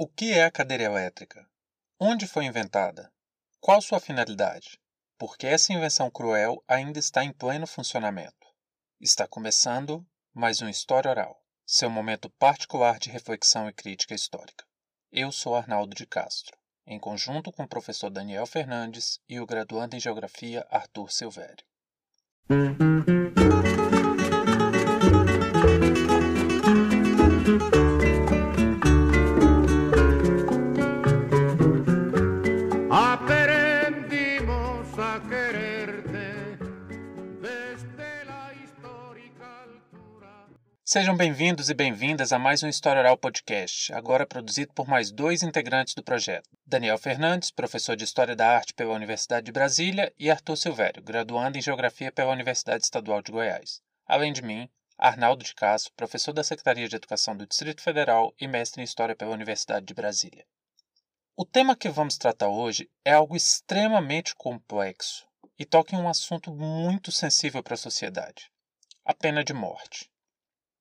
O 0.00 0.06
que 0.06 0.30
é 0.30 0.44
a 0.44 0.50
cadeira 0.50 0.84
elétrica? 0.84 1.44
Onde 1.98 2.24
foi 2.24 2.44
inventada? 2.44 3.12
Qual 3.58 3.82
sua 3.82 3.98
finalidade? 3.98 4.80
Por 5.18 5.36
que 5.36 5.44
essa 5.44 5.72
invenção 5.72 6.08
cruel 6.08 6.62
ainda 6.68 7.00
está 7.00 7.24
em 7.24 7.32
pleno 7.32 7.66
funcionamento? 7.66 8.46
Está 9.00 9.26
começando 9.26 10.06
mais 10.32 10.62
um 10.62 10.68
História 10.68 11.10
Oral, 11.10 11.42
seu 11.66 11.90
momento 11.90 12.30
particular 12.30 13.00
de 13.00 13.10
reflexão 13.10 13.68
e 13.68 13.72
crítica 13.72 14.14
histórica. 14.14 14.64
Eu 15.10 15.32
sou 15.32 15.56
Arnaldo 15.56 15.96
de 15.96 16.06
Castro, 16.06 16.56
em 16.86 17.00
conjunto 17.00 17.50
com 17.50 17.64
o 17.64 17.68
professor 17.68 18.08
Daniel 18.08 18.46
Fernandes 18.46 19.18
e 19.28 19.40
o 19.40 19.46
graduando 19.46 19.96
em 19.96 20.00
Geografia 20.00 20.64
Arthur 20.70 21.10
Silvério. 21.10 21.66
Sejam 40.90 41.14
bem-vindos 41.14 41.68
e 41.68 41.74
bem-vindas 41.74 42.32
a 42.32 42.38
mais 42.38 42.62
um 42.62 42.66
História 42.66 43.00
Oral 43.00 43.18
Podcast, 43.18 43.92
agora 43.92 44.26
produzido 44.26 44.72
por 44.72 44.88
mais 44.88 45.10
dois 45.10 45.42
integrantes 45.42 45.92
do 45.92 46.02
projeto. 46.02 46.48
Daniel 46.66 46.96
Fernandes, 46.96 47.50
professor 47.50 47.94
de 47.94 48.04
História 48.04 48.34
da 48.34 48.48
Arte 48.56 48.72
pela 48.72 48.94
Universidade 48.94 49.44
de 49.44 49.52
Brasília, 49.52 50.10
e 50.18 50.30
Arthur 50.30 50.56
Silvério, 50.56 51.02
graduando 51.02 51.58
em 51.58 51.60
Geografia 51.60 52.10
pela 52.10 52.32
Universidade 52.32 52.84
Estadual 52.84 53.20
de 53.20 53.30
Goiás. 53.30 53.82
Além 54.06 54.32
de 54.32 54.40
mim, 54.40 54.66
Arnaldo 54.96 55.44
de 55.44 55.54
Castro, 55.54 55.92
professor 55.94 56.32
da 56.32 56.42
Secretaria 56.42 56.88
de 56.88 56.96
Educação 56.96 57.36
do 57.36 57.46
Distrito 57.46 57.82
Federal 57.82 58.34
e 58.40 58.48
mestre 58.48 58.80
em 58.80 58.84
História 58.84 59.14
pela 59.14 59.34
Universidade 59.34 59.84
de 59.84 59.92
Brasília. 59.92 60.46
O 61.36 61.44
tema 61.44 61.76
que 61.76 61.90
vamos 61.90 62.16
tratar 62.16 62.48
hoje 62.48 62.88
é 63.04 63.12
algo 63.12 63.36
extremamente 63.36 64.34
complexo 64.34 65.28
e 65.58 65.66
toca 65.66 65.94
em 65.94 65.98
um 65.98 66.08
assunto 66.08 66.50
muito 66.50 67.12
sensível 67.12 67.62
para 67.62 67.74
a 67.74 67.76
sociedade: 67.76 68.50
a 69.04 69.12
pena 69.12 69.44
de 69.44 69.52
morte. 69.52 70.10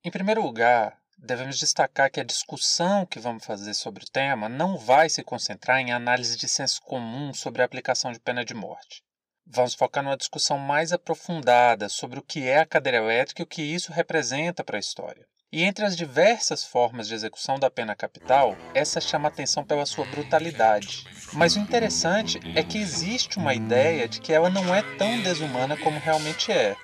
Em 0.08 0.10
primeiro 0.10 0.42
lugar, 0.42 0.98
devemos 1.18 1.60
destacar 1.60 2.10
que 2.10 2.22
a 2.22 2.24
discussão 2.24 3.06
que 3.06 3.20
vamos 3.20 3.44
fazer 3.44 3.74
sobre 3.74 4.06
o 4.06 4.10
tema 4.10 4.48
não 4.48 4.78
vai 4.78 5.10
se 5.10 5.22
concentrar 5.22 5.82
em 5.82 5.92
análise 5.92 6.38
de 6.38 6.48
senso 6.48 6.82
comum 6.84 7.34
sobre 7.34 7.62
a 7.62 7.66
aplicação 7.66 8.14
de 8.14 8.20
pena 8.22 8.46
de 8.46 8.54
morte. 8.54 9.04
Vamos 9.46 9.74
focar 9.74 10.02
numa 10.02 10.16
discussão 10.16 10.58
mais 10.58 10.94
aprofundada 10.94 11.90
sobre 11.90 12.20
o 12.20 12.22
que 12.22 12.48
é 12.48 12.60
a 12.60 12.66
cadeira 12.66 13.00
elétrica 13.00 13.42
e 13.42 13.44
o 13.44 13.46
que 13.46 13.62
isso 13.62 13.92
representa 13.92 14.64
para 14.64 14.78
a 14.78 14.80
história. 14.80 15.28
E 15.52 15.66
entre 15.66 15.84
as 15.84 15.98
diversas 15.98 16.64
formas 16.64 17.10
de 17.10 17.14
execução 17.14 17.60
da 17.60 17.70
pena 17.70 17.94
capital, 17.94 18.56
essa 18.74 19.02
chama 19.02 19.28
atenção 19.28 19.66
pela 19.66 19.86
sua 19.86 20.06
brutalidade. 20.06 21.04
Mas 21.34 21.58
o 21.58 21.60
interessante 21.60 22.40
é 22.56 22.64
que 22.64 22.78
existe 22.78 23.38
uma 23.38 23.54
ideia 23.54 24.08
de 24.08 24.22
que 24.22 24.32
ela 24.32 24.50
não 24.50 24.74
é 24.74 24.82
tão 24.98 25.22
desumana 25.22 25.76
como 25.76 26.00
realmente 26.00 26.50
é. 26.50 26.78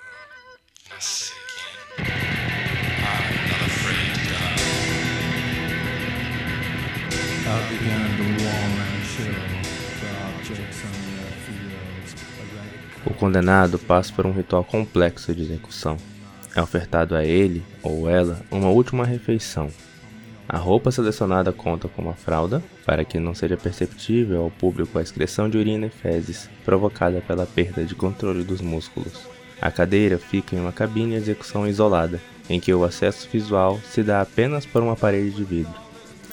O 13.06 13.12
condenado 13.12 13.78
passa 13.78 14.12
por 14.12 14.26
um 14.26 14.32
ritual 14.32 14.64
complexo 14.64 15.34
de 15.34 15.42
execução. 15.42 15.96
É 16.56 16.62
ofertado 16.62 17.14
a 17.14 17.24
ele 17.24 17.62
ou 17.82 18.08
ela 18.08 18.40
uma 18.50 18.68
última 18.70 19.04
refeição. 19.04 19.70
A 20.48 20.58
roupa 20.58 20.90
selecionada 20.90 21.52
conta 21.52 21.88
com 21.88 22.02
uma 22.02 22.14
fralda, 22.14 22.62
para 22.84 23.04
que 23.04 23.18
não 23.18 23.34
seja 23.34 23.56
perceptível 23.56 24.42
ao 24.42 24.50
público 24.50 24.98
a 24.98 25.02
excreção 25.02 25.48
de 25.48 25.56
urina 25.56 25.86
e 25.86 25.90
fezes 25.90 26.50
provocada 26.64 27.20
pela 27.20 27.46
perda 27.46 27.84
de 27.84 27.94
controle 27.94 28.44
dos 28.44 28.60
músculos. 28.60 29.12
A 29.60 29.70
cadeira 29.70 30.18
fica 30.18 30.54
em 30.54 30.60
uma 30.60 30.72
cabine 30.72 31.12
de 31.12 31.16
execução 31.16 31.66
isolada, 31.66 32.20
em 32.48 32.60
que 32.60 32.74
o 32.74 32.84
acesso 32.84 33.28
visual 33.32 33.80
se 33.90 34.02
dá 34.02 34.20
apenas 34.20 34.66
por 34.66 34.82
uma 34.82 34.96
parede 34.96 35.30
de 35.30 35.44
vidro. 35.44 35.83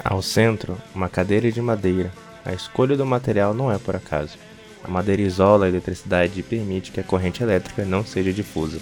Ao 0.03 0.19
centro, 0.21 0.77
uma 0.95 1.07
cadeira 1.07 1.51
de 1.51 1.61
madeira. 1.61 2.11
A 2.43 2.51
escolha 2.53 2.97
do 2.97 3.05
material 3.05 3.53
não 3.53 3.71
é 3.71 3.77
por 3.77 3.95
acaso. 3.95 4.35
A 4.83 4.87
madeira 4.87 5.21
isola 5.21 5.65
a 5.65 5.69
eletricidade 5.69 6.39
e 6.39 6.43
permite 6.43 6.91
que 6.91 6.99
a 6.99 7.03
corrente 7.03 7.43
elétrica 7.43 7.85
não 7.85 8.03
seja 8.03 8.33
difusa. 8.33 8.79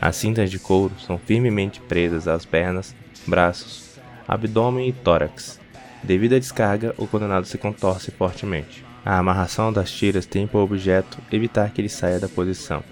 As 0.00 0.14
cintas 0.14 0.50
de 0.52 0.60
couro 0.60 0.92
são 1.04 1.18
firmemente 1.18 1.80
presas 1.80 2.28
às 2.28 2.44
pernas, 2.44 2.94
braços, 3.26 3.98
abdômen 4.26 4.88
e 4.88 4.92
tórax. 4.92 5.58
Devido 6.00 6.36
à 6.36 6.38
descarga, 6.38 6.94
o 6.96 7.08
condenado 7.08 7.44
se 7.44 7.58
contorce 7.58 8.12
fortemente. 8.12 8.84
A 9.04 9.18
amarração 9.18 9.72
das 9.72 9.90
tiras 9.90 10.26
tem 10.26 10.46
por 10.46 10.60
objeto 10.60 11.18
evitar 11.32 11.70
que 11.70 11.80
ele 11.80 11.88
saia 11.88 12.20
da 12.20 12.28
posição. 12.28 12.84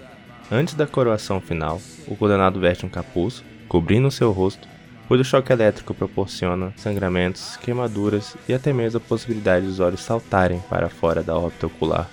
Antes 0.51 0.73
da 0.73 0.85
coroação 0.85 1.39
final, 1.39 1.81
o 2.05 2.17
condenado 2.17 2.59
veste 2.59 2.85
um 2.85 2.89
capuz, 2.89 3.41
cobrindo 3.69 4.11
seu 4.11 4.33
rosto 4.33 4.67
pois 5.11 5.19
o 5.19 5.25
choque 5.25 5.51
elétrico 5.51 5.93
proporciona 5.93 6.73
sangramentos, 6.77 7.57
queimaduras 7.57 8.37
e 8.47 8.53
até 8.53 8.71
mesmo 8.71 8.95
a 8.95 9.01
possibilidade 9.01 9.65
dos 9.65 9.81
olhos 9.81 9.99
saltarem 9.99 10.63
para 10.69 10.87
fora 10.87 11.21
da 11.21 11.35
órbita 11.35 11.67
ocular. 11.67 12.09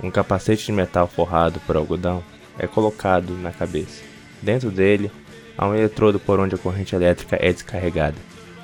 Um 0.00 0.08
capacete 0.08 0.66
de 0.66 0.70
metal 0.70 1.08
forrado 1.08 1.58
por 1.66 1.76
algodão 1.76 2.22
é 2.56 2.68
colocado 2.68 3.32
na 3.38 3.50
cabeça. 3.50 4.04
Dentro 4.40 4.70
dele 4.70 5.10
há 5.58 5.66
um 5.66 5.74
eletrodo 5.74 6.20
por 6.20 6.38
onde 6.38 6.54
a 6.54 6.58
corrente 6.58 6.94
elétrica 6.94 7.36
é 7.40 7.52
descarregada. 7.52 8.14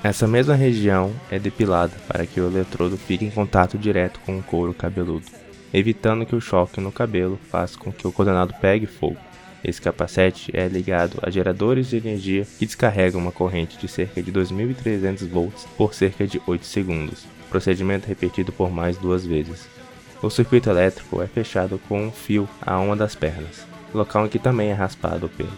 Essa 0.01 0.25
mesma 0.25 0.55
região 0.55 1.11
é 1.29 1.37
depilada 1.37 1.97
para 2.07 2.25
que 2.25 2.39
o 2.39 2.47
eletrodo 2.47 2.95
fique 2.95 3.25
em 3.25 3.29
contato 3.29 3.77
direto 3.77 4.21
com 4.25 4.39
o 4.39 4.41
couro 4.41 4.73
cabeludo, 4.73 5.25
evitando 5.73 6.25
que 6.25 6.33
o 6.33 6.39
choque 6.39 6.79
no 6.79 6.93
cabelo 6.93 7.37
faça 7.51 7.77
com 7.77 7.91
que 7.91 8.07
o 8.07 8.11
condenado 8.13 8.53
pegue 8.61 8.85
fogo. 8.85 9.28
Esse 9.63 9.81
capacete 9.81 10.51
é 10.53 10.67
ligado 10.67 11.19
a 11.21 11.29
geradores 11.29 11.89
de 11.89 11.97
energia 11.97 12.45
que 12.57 12.65
descarregam 12.65 13.19
uma 13.19 13.31
corrente 13.31 13.77
de 13.77 13.87
cerca 13.87 14.21
de 14.21 14.31
2.300 14.31 15.27
volts 15.27 15.67
por 15.77 15.93
cerca 15.93 16.25
de 16.25 16.41
8 16.47 16.65
segundos, 16.65 17.25
procedimento 17.49 18.07
repetido 18.07 18.51
por 18.51 18.71
mais 18.71 18.97
duas 18.97 19.25
vezes. 19.25 19.67
O 20.21 20.29
circuito 20.29 20.69
elétrico 20.69 21.21
é 21.21 21.27
fechado 21.27 21.79
com 21.87 22.07
um 22.07 22.11
fio 22.11 22.47
a 22.61 22.79
uma 22.79 22.95
das 22.95 23.15
pernas, 23.15 23.65
local 23.93 24.25
em 24.25 24.29
que 24.29 24.39
também 24.39 24.69
é 24.69 24.73
raspado 24.73 25.25
o 25.25 25.29
pelo. 25.29 25.51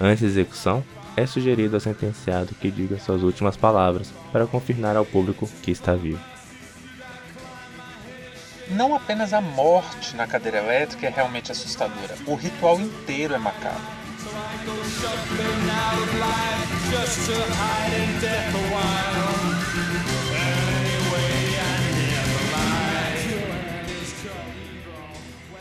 Antes 0.00 0.22
da 0.22 0.28
execução, 0.28 0.84
é 1.16 1.26
sugerido 1.26 1.74
ao 1.74 1.80
sentenciado 1.80 2.54
que 2.54 2.70
diga 2.70 2.98
suas 2.98 3.22
últimas 3.22 3.56
palavras 3.56 4.12
para 4.30 4.46
confirmar 4.46 4.96
ao 4.96 5.04
público 5.04 5.48
que 5.62 5.72
está 5.72 5.94
vivo. 5.94 6.37
Não 8.70 8.94
apenas 8.94 9.32
a 9.32 9.40
morte 9.40 10.14
na 10.14 10.26
cadeira 10.26 10.58
elétrica 10.58 11.06
é 11.06 11.10
realmente 11.10 11.50
assustadora, 11.50 12.14
o 12.26 12.34
ritual 12.34 12.78
inteiro 12.78 13.34
é 13.34 13.38
macabro. 13.38 13.80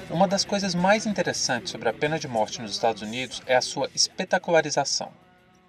Uma 0.10 0.28
das 0.28 0.44
coisas 0.44 0.76
mais 0.76 1.06
interessantes 1.06 1.72
sobre 1.72 1.88
a 1.88 1.94
pena 1.94 2.20
de 2.20 2.28
morte 2.28 2.62
nos 2.62 2.72
Estados 2.72 3.02
Unidos 3.02 3.42
é 3.46 3.56
a 3.56 3.62
sua 3.62 3.90
espetacularização. 3.96 5.12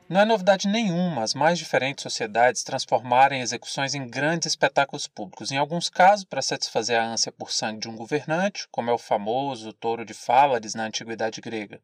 Não 0.08 0.22
é 0.22 0.24
novidade 0.24 0.66
nenhuma 0.66 1.22
as 1.22 1.34
mais 1.34 1.58
diferentes 1.58 2.02
sociedades 2.02 2.62
transformarem 2.62 3.42
execuções 3.42 3.94
em 3.94 4.08
grandes 4.08 4.46
espetáculos 4.46 5.06
públicos, 5.06 5.52
em 5.52 5.58
alguns 5.58 5.90
casos 5.90 6.24
para 6.24 6.40
satisfazer 6.40 6.98
a 6.98 7.04
ânsia 7.04 7.30
por 7.30 7.52
sangue 7.52 7.80
de 7.80 7.90
um 7.90 7.94
governante, 7.94 8.66
como 8.70 8.88
é 8.88 8.92
o 8.92 8.96
famoso 8.96 9.70
touro 9.74 10.06
de 10.06 10.14
Fálares 10.14 10.74
na 10.74 10.84
antiguidade 10.84 11.42
grega. 11.42 11.82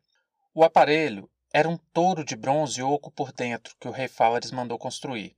O 0.55 0.65
aparelho 0.65 1.29
era 1.53 1.69
um 1.69 1.77
touro 1.93 2.25
de 2.25 2.35
bronze 2.35 2.83
oco 2.83 3.11
por 3.11 3.31
dentro 3.31 3.77
que 3.79 3.89
o 3.89 3.93
rei 3.93 4.09
Fálares 4.09 4.51
mandou 4.51 4.79
construir. 4.79 5.37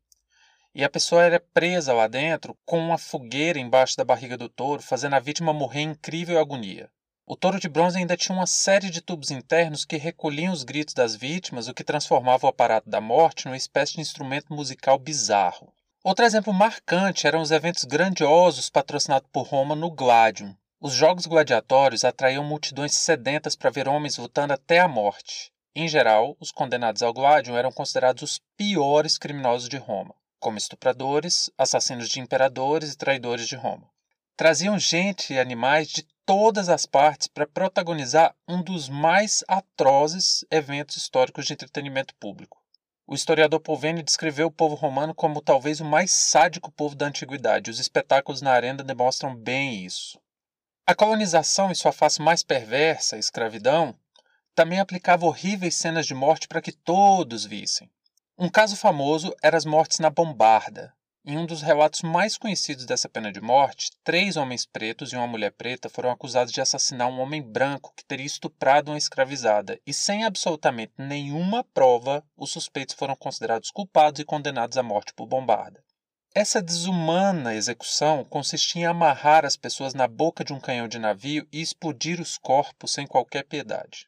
E 0.72 0.84
a 0.84 0.88
pessoa 0.88 1.24
era 1.24 1.40
presa 1.40 1.92
lá 1.92 2.06
dentro 2.06 2.56
com 2.64 2.78
uma 2.78 2.98
fogueira 2.98 3.58
embaixo 3.58 3.96
da 3.96 4.04
barriga 4.04 4.36
do 4.36 4.48
touro, 4.48 4.80
fazendo 4.80 5.14
a 5.14 5.20
vítima 5.20 5.52
morrer 5.52 5.80
em 5.80 5.90
incrível 5.90 6.38
agonia. 6.38 6.88
O 7.28 7.34
touro 7.34 7.58
de 7.58 7.68
bronze 7.68 7.98
ainda 7.98 8.16
tinha 8.16 8.38
uma 8.38 8.46
série 8.46 8.88
de 8.88 9.00
tubos 9.00 9.32
internos 9.32 9.84
que 9.84 9.96
recolhiam 9.96 10.52
os 10.52 10.62
gritos 10.62 10.94
das 10.94 11.16
vítimas, 11.16 11.66
o 11.66 11.74
que 11.74 11.82
transformava 11.82 12.46
o 12.46 12.48
aparato 12.48 12.88
da 12.88 13.00
morte 13.00 13.46
numa 13.46 13.56
espécie 13.56 13.94
de 13.94 14.00
instrumento 14.00 14.54
musical 14.54 14.96
bizarro. 14.96 15.74
Outro 16.04 16.24
exemplo 16.24 16.52
marcante 16.54 17.26
eram 17.26 17.42
os 17.42 17.50
eventos 17.50 17.82
grandiosos 17.82 18.70
patrocinados 18.70 19.28
por 19.32 19.42
Roma 19.42 19.74
no 19.74 19.90
Gladium. 19.90 20.54
Os 20.80 20.92
jogos 20.92 21.26
gladiatórios 21.26 22.04
atraíam 22.04 22.44
multidões 22.44 22.94
sedentas 22.94 23.56
para 23.56 23.70
ver 23.70 23.88
homens 23.88 24.16
lutando 24.18 24.52
até 24.52 24.78
a 24.78 24.86
morte. 24.86 25.50
Em 25.74 25.88
geral, 25.88 26.36
os 26.38 26.52
condenados 26.52 27.02
ao 27.02 27.12
Gladium 27.12 27.56
eram 27.56 27.72
considerados 27.72 28.22
os 28.22 28.40
piores 28.56 29.18
criminosos 29.18 29.68
de 29.68 29.78
Roma, 29.78 30.14
como 30.38 30.58
estupradores, 30.58 31.50
assassinos 31.58 32.08
de 32.08 32.20
imperadores 32.20 32.92
e 32.92 32.96
traidores 32.96 33.48
de 33.48 33.56
Roma. 33.56 33.90
Traziam 34.36 34.78
gente 34.78 35.32
e 35.32 35.38
animais 35.38 35.88
de 35.88 36.06
todas 36.26 36.68
as 36.68 36.84
partes 36.84 37.26
para 37.26 37.46
protagonizar 37.46 38.36
um 38.46 38.62
dos 38.62 38.86
mais 38.86 39.42
atrozes 39.48 40.44
eventos 40.50 40.98
históricos 40.98 41.46
de 41.46 41.54
entretenimento 41.54 42.14
público. 42.16 42.62
O 43.06 43.14
historiador 43.14 43.60
Polveni 43.60 44.02
descreveu 44.02 44.48
o 44.48 44.52
povo 44.52 44.74
romano 44.74 45.14
como 45.14 45.40
talvez 45.40 45.80
o 45.80 45.86
mais 45.86 46.10
sádico 46.10 46.70
povo 46.70 46.94
da 46.94 47.06
antiguidade. 47.06 47.70
Os 47.70 47.80
espetáculos 47.80 48.42
na 48.42 48.52
arena 48.52 48.84
demonstram 48.84 49.34
bem 49.34 49.86
isso. 49.86 50.20
A 50.86 50.94
colonização, 50.94 51.70
em 51.70 51.74
sua 51.74 51.92
face 51.92 52.20
mais 52.20 52.42
perversa, 52.42 53.16
a 53.16 53.18
escravidão, 53.18 53.98
também 54.54 54.80
aplicava 54.80 55.24
horríveis 55.24 55.76
cenas 55.76 56.04
de 56.04 56.14
morte 56.14 56.46
para 56.46 56.60
que 56.60 56.72
todos 56.72 57.46
vissem. 57.46 57.90
Um 58.36 58.50
caso 58.50 58.76
famoso 58.76 59.34
era 59.42 59.56
as 59.56 59.64
mortes 59.64 59.98
na 59.98 60.10
Bombarda, 60.10 60.92
em 61.26 61.36
um 61.36 61.44
dos 61.44 61.60
relatos 61.60 62.02
mais 62.02 62.38
conhecidos 62.38 62.86
dessa 62.86 63.08
pena 63.08 63.32
de 63.32 63.40
morte, 63.40 63.90
três 64.04 64.36
homens 64.36 64.64
pretos 64.64 65.12
e 65.12 65.16
uma 65.16 65.26
mulher 65.26 65.50
preta 65.50 65.88
foram 65.88 66.08
acusados 66.08 66.52
de 66.52 66.60
assassinar 66.60 67.08
um 67.08 67.18
homem 67.18 67.42
branco 67.42 67.92
que 67.96 68.04
teria 68.04 68.24
estuprado 68.24 68.92
uma 68.92 68.96
escravizada, 68.96 69.80
e 69.84 69.92
sem 69.92 70.24
absolutamente 70.24 70.92
nenhuma 70.96 71.64
prova, 71.64 72.24
os 72.36 72.50
suspeitos 72.52 72.94
foram 72.94 73.16
considerados 73.16 73.72
culpados 73.72 74.20
e 74.20 74.24
condenados 74.24 74.78
à 74.78 74.84
morte 74.84 75.12
por 75.14 75.26
bombarda. 75.26 75.82
Essa 76.32 76.62
desumana 76.62 77.56
execução 77.56 78.22
consistia 78.22 78.82
em 78.82 78.86
amarrar 78.86 79.44
as 79.44 79.56
pessoas 79.56 79.94
na 79.94 80.06
boca 80.06 80.44
de 80.44 80.52
um 80.52 80.60
canhão 80.60 80.86
de 80.86 80.98
navio 80.98 81.48
e 81.50 81.60
explodir 81.60 82.20
os 82.20 82.38
corpos 82.38 82.92
sem 82.92 83.04
qualquer 83.04 83.42
piedade. 83.44 84.06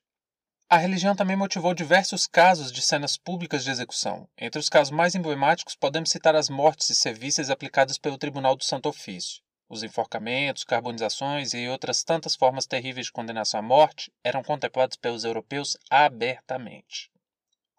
A 0.71 0.77
religião 0.77 1.17
também 1.17 1.35
motivou 1.35 1.73
diversos 1.73 2.27
casos 2.27 2.71
de 2.71 2.83
cenas 2.83 3.17
públicas 3.17 3.65
de 3.65 3.71
execução. 3.71 4.29
Entre 4.37 4.61
os 4.61 4.69
casos 4.69 4.91
mais 4.91 5.15
emblemáticos, 5.15 5.75
podemos 5.75 6.11
citar 6.11 6.37
as 6.37 6.51
mortes 6.51 6.91
e 6.91 6.95
serviços 6.95 7.49
aplicadas 7.49 7.97
pelo 7.97 8.19
Tribunal 8.19 8.55
do 8.55 8.63
Santo 8.63 8.87
Ofício. 8.87 9.41
Os 9.67 9.83
enforcamentos, 9.83 10.65
carbonizações 10.65 11.55
e 11.55 11.67
outras 11.69 12.05
tantas 12.05 12.37
formas 12.37 12.67
terríveis 12.67 13.07
de 13.07 13.13
condenação 13.13 13.61
à 13.61 13.63
morte 13.63 14.13
eram 14.23 14.43
contemplados 14.43 14.99
pelos 14.99 15.25
europeus 15.25 15.75
abertamente. 15.89 17.11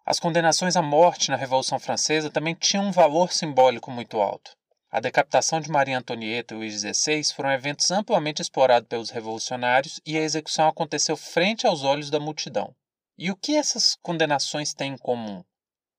As 0.04 0.18
condenações 0.18 0.74
à 0.74 0.82
morte 0.82 1.30
na 1.30 1.36
Revolução 1.36 1.78
Francesa 1.78 2.28
também 2.28 2.56
tinham 2.56 2.86
um 2.86 2.90
valor 2.90 3.32
simbólico 3.32 3.92
muito 3.92 4.20
alto. 4.20 4.56
A 4.92 4.98
decapitação 4.98 5.60
de 5.60 5.70
Maria 5.70 5.98
Antonieta 5.98 6.52
e 6.52 6.56
Luís 6.56 6.80
XVI 6.80 7.22
foram 7.32 7.52
eventos 7.52 7.88
amplamente 7.92 8.42
explorados 8.42 8.88
pelos 8.88 9.10
revolucionários 9.10 10.00
e 10.04 10.18
a 10.18 10.20
execução 10.20 10.66
aconteceu 10.66 11.16
frente 11.16 11.64
aos 11.64 11.84
olhos 11.84 12.10
da 12.10 12.18
multidão. 12.18 12.74
E 13.16 13.30
o 13.30 13.36
que 13.36 13.54
essas 13.54 13.96
condenações 14.02 14.74
têm 14.74 14.94
em 14.94 14.98
comum? 14.98 15.44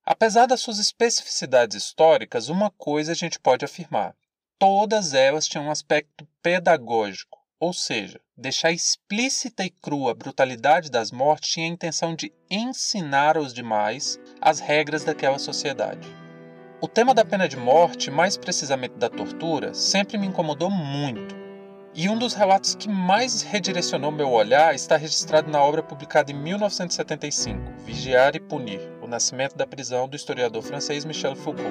Apesar 0.03 0.45
das 0.45 0.59
suas 0.59 0.77
especificidades 0.77 1.77
históricas, 1.77 2.49
uma 2.49 2.69
coisa 2.71 3.13
a 3.13 3.15
gente 3.15 3.39
pode 3.39 3.63
afirmar: 3.63 4.13
todas 4.59 5.13
elas 5.13 5.47
tinham 5.47 5.67
um 5.67 5.71
aspecto 5.71 6.27
pedagógico, 6.41 7.39
ou 7.61 7.71
seja, 7.71 8.19
deixar 8.35 8.73
explícita 8.73 9.63
e 9.63 9.69
crua 9.69 10.11
a 10.11 10.15
brutalidade 10.15 10.91
das 10.91 11.11
mortes 11.11 11.51
tinha 11.51 11.65
a 11.65 11.69
intenção 11.69 12.13
de 12.13 12.33
ensinar 12.49 13.37
aos 13.37 13.53
demais 13.53 14.19
as 14.41 14.59
regras 14.59 15.05
daquela 15.05 15.39
sociedade. 15.39 16.20
O 16.83 16.87
tema 16.87 17.13
da 17.13 17.23
pena 17.23 17.47
de 17.47 17.55
morte, 17.55 18.09
mais 18.09 18.35
precisamente 18.35 18.95
da 18.95 19.07
tortura, 19.07 19.71
sempre 19.71 20.17
me 20.17 20.25
incomodou 20.25 20.71
muito. 20.71 21.35
E 21.93 22.09
um 22.09 22.17
dos 22.17 22.33
relatos 22.33 22.73
que 22.73 22.89
mais 22.89 23.43
redirecionou 23.43 24.11
meu 24.11 24.31
olhar 24.31 24.73
está 24.73 24.97
registrado 24.97 25.51
na 25.51 25.61
obra 25.61 25.83
publicada 25.83 26.31
em 26.31 26.35
1975, 26.35 27.59
Vigiar 27.85 28.35
e 28.35 28.39
Punir: 28.39 28.81
O 28.99 29.05
Nascimento 29.05 29.55
da 29.55 29.67
Prisão 29.67 30.09
do 30.09 30.15
historiador 30.15 30.63
francês 30.63 31.05
Michel 31.05 31.35
Foucault. 31.35 31.69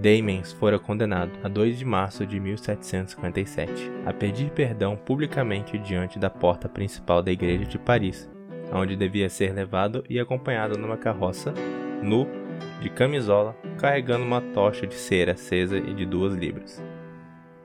Damens 0.00 0.52
fora 0.52 0.78
condenado 0.78 1.38
a 1.42 1.48
2 1.48 1.78
de 1.78 1.84
março 1.84 2.26
de 2.26 2.40
1757 2.40 3.92
a 4.06 4.12
pedir 4.14 4.50
perdão 4.52 4.96
publicamente 4.96 5.76
diante 5.76 6.18
da 6.18 6.30
porta 6.30 6.66
principal 6.66 7.22
da 7.22 7.30
igreja 7.30 7.66
de 7.66 7.78
Paris, 7.78 8.28
onde 8.72 8.96
devia 8.96 9.28
ser 9.28 9.52
levado 9.52 10.04
e 10.08 10.18
acompanhado 10.18 10.78
numa 10.78 10.96
carroça, 10.96 11.52
nu, 12.02 12.26
de 12.80 12.90
camisola, 12.90 13.56
carregando 13.78 14.24
uma 14.24 14.40
tocha 14.40 14.86
de 14.86 14.94
cera 14.94 15.32
acesa 15.32 15.76
e 15.78 15.94
de 15.94 16.04
duas 16.04 16.34
libras. 16.34 16.82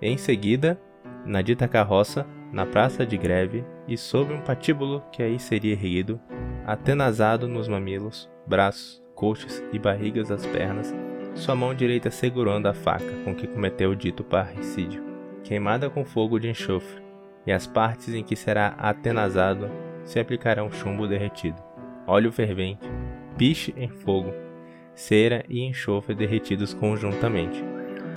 Em 0.02 0.18
seguida, 0.18 0.80
na 1.26 1.42
dita 1.42 1.68
carroça, 1.68 2.26
na 2.52 2.66
praça 2.66 3.06
de 3.06 3.18
greve 3.18 3.64
e 3.88 3.98
sob 3.98 4.34
um 4.34 4.42
patíbulo 4.42 5.04
que 5.12 5.22
aí 5.22 5.40
seria 5.40 5.74
erguido, 5.74 6.20
atenazado 6.66 7.48
nos 7.48 7.68
mamilos, 7.68 8.30
braços, 8.48 9.02
coxas 9.14 9.64
e 9.74 9.78
barrigas 9.78 10.30
das 10.30 10.46
pernas, 10.46 10.96
sua 11.36 11.56
mão 11.56 11.74
direita 11.74 12.10
segurando 12.10 12.68
a 12.68 12.74
faca 12.74 13.12
com 13.24 13.36
que 13.36 13.48
cometeu 13.48 13.92
o 13.92 13.96
dito 13.96 14.24
parricídio, 14.24 15.04
queimada 15.44 15.90
com 15.90 16.06
fogo 16.06 16.40
de 16.40 16.50
enxofre, 16.50 17.02
e 17.46 17.52
as 17.52 17.68
partes 17.68 18.14
em 18.14 18.24
que 18.24 18.36
será 18.36 18.76
atenazado 18.78 19.70
se 20.10 20.20
aplicarão 20.20 20.72
chumbo 20.72 21.08
derretido, 21.08 21.62
óleo 22.08 22.32
fervente, 22.32 22.90
piche 23.38 23.76
em 23.78 23.88
fogo, 23.88 24.34
cera 24.96 25.46
e 25.48 25.62
enxofre 25.62 26.16
derretidos 26.16 26.74
conjuntamente, 26.74 27.64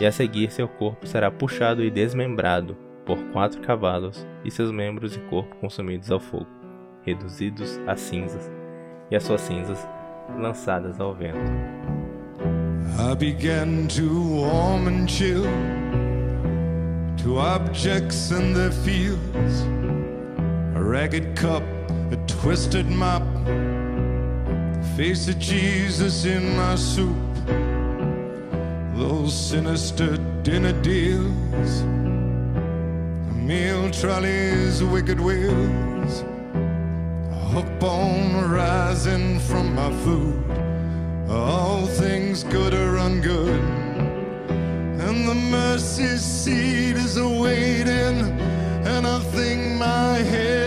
e 0.01 0.07
a 0.07 0.11
seguir 0.11 0.51
seu 0.51 0.67
corpo 0.67 1.07
será 1.07 1.31
puxado 1.31 1.85
e 1.85 1.91
desmembrado 1.91 2.79
por 3.05 3.19
quatro 3.25 3.61
cavalos 3.61 4.27
e 4.43 4.51
seus 4.51 4.73
membros 4.73 5.15
e 5.15 5.21
corpo 5.21 5.55
consumidos 5.57 6.11
ao 6.11 6.19
fogo, 6.19 6.47
reduzidos 7.03 7.79
a 7.87 7.95
cinzas, 7.95 8.51
e 9.11 9.15
as 9.15 9.23
suas 9.23 9.43
cinzas 9.43 9.87
lançadas 10.41 10.99
ao 10.99 11.15
vento. 11.15 11.53
I 12.99 13.15
began 13.15 13.87
to 13.89 14.41
warm 14.41 14.89
and 14.89 15.07
chill 15.07 15.45
to 17.23 17.39
objects 17.39 18.31
in 18.31 18.55
the 18.55 18.71
fields, 18.83 19.67
a 20.75 20.81
ragged 20.83 21.37
cup, 21.37 21.63
twisted 22.43 22.89
mop 22.89 23.23
face 24.97 25.29
of 25.29 25.39
Jesus 25.39 26.25
in 26.25 26.57
my 26.57 26.75
soup. 26.75 27.17
Those 28.97 29.33
sinister 29.33 30.17
dinner 30.43 30.73
deals, 30.83 31.83
the 33.29 33.35
meal 33.37 33.89
trolleys, 33.93 34.83
wicked 34.83 35.21
wheels, 35.21 36.25
hook 37.53 37.69
bone 37.79 38.51
rising 38.51 39.39
from 39.39 39.77
my 39.77 39.93
food. 40.03 40.43
All 41.31 41.87
things 41.87 42.43
good 42.43 42.75
or 42.75 42.97
ungood, 43.07 43.63
and 45.01 45.29
the 45.29 45.37
mercy 45.37 46.17
seat 46.17 46.97
is 46.97 47.17
awaiting, 47.19 48.19
and 48.93 49.07
I 49.07 49.21
think 49.31 49.79
my 49.79 50.17
head 50.17 50.62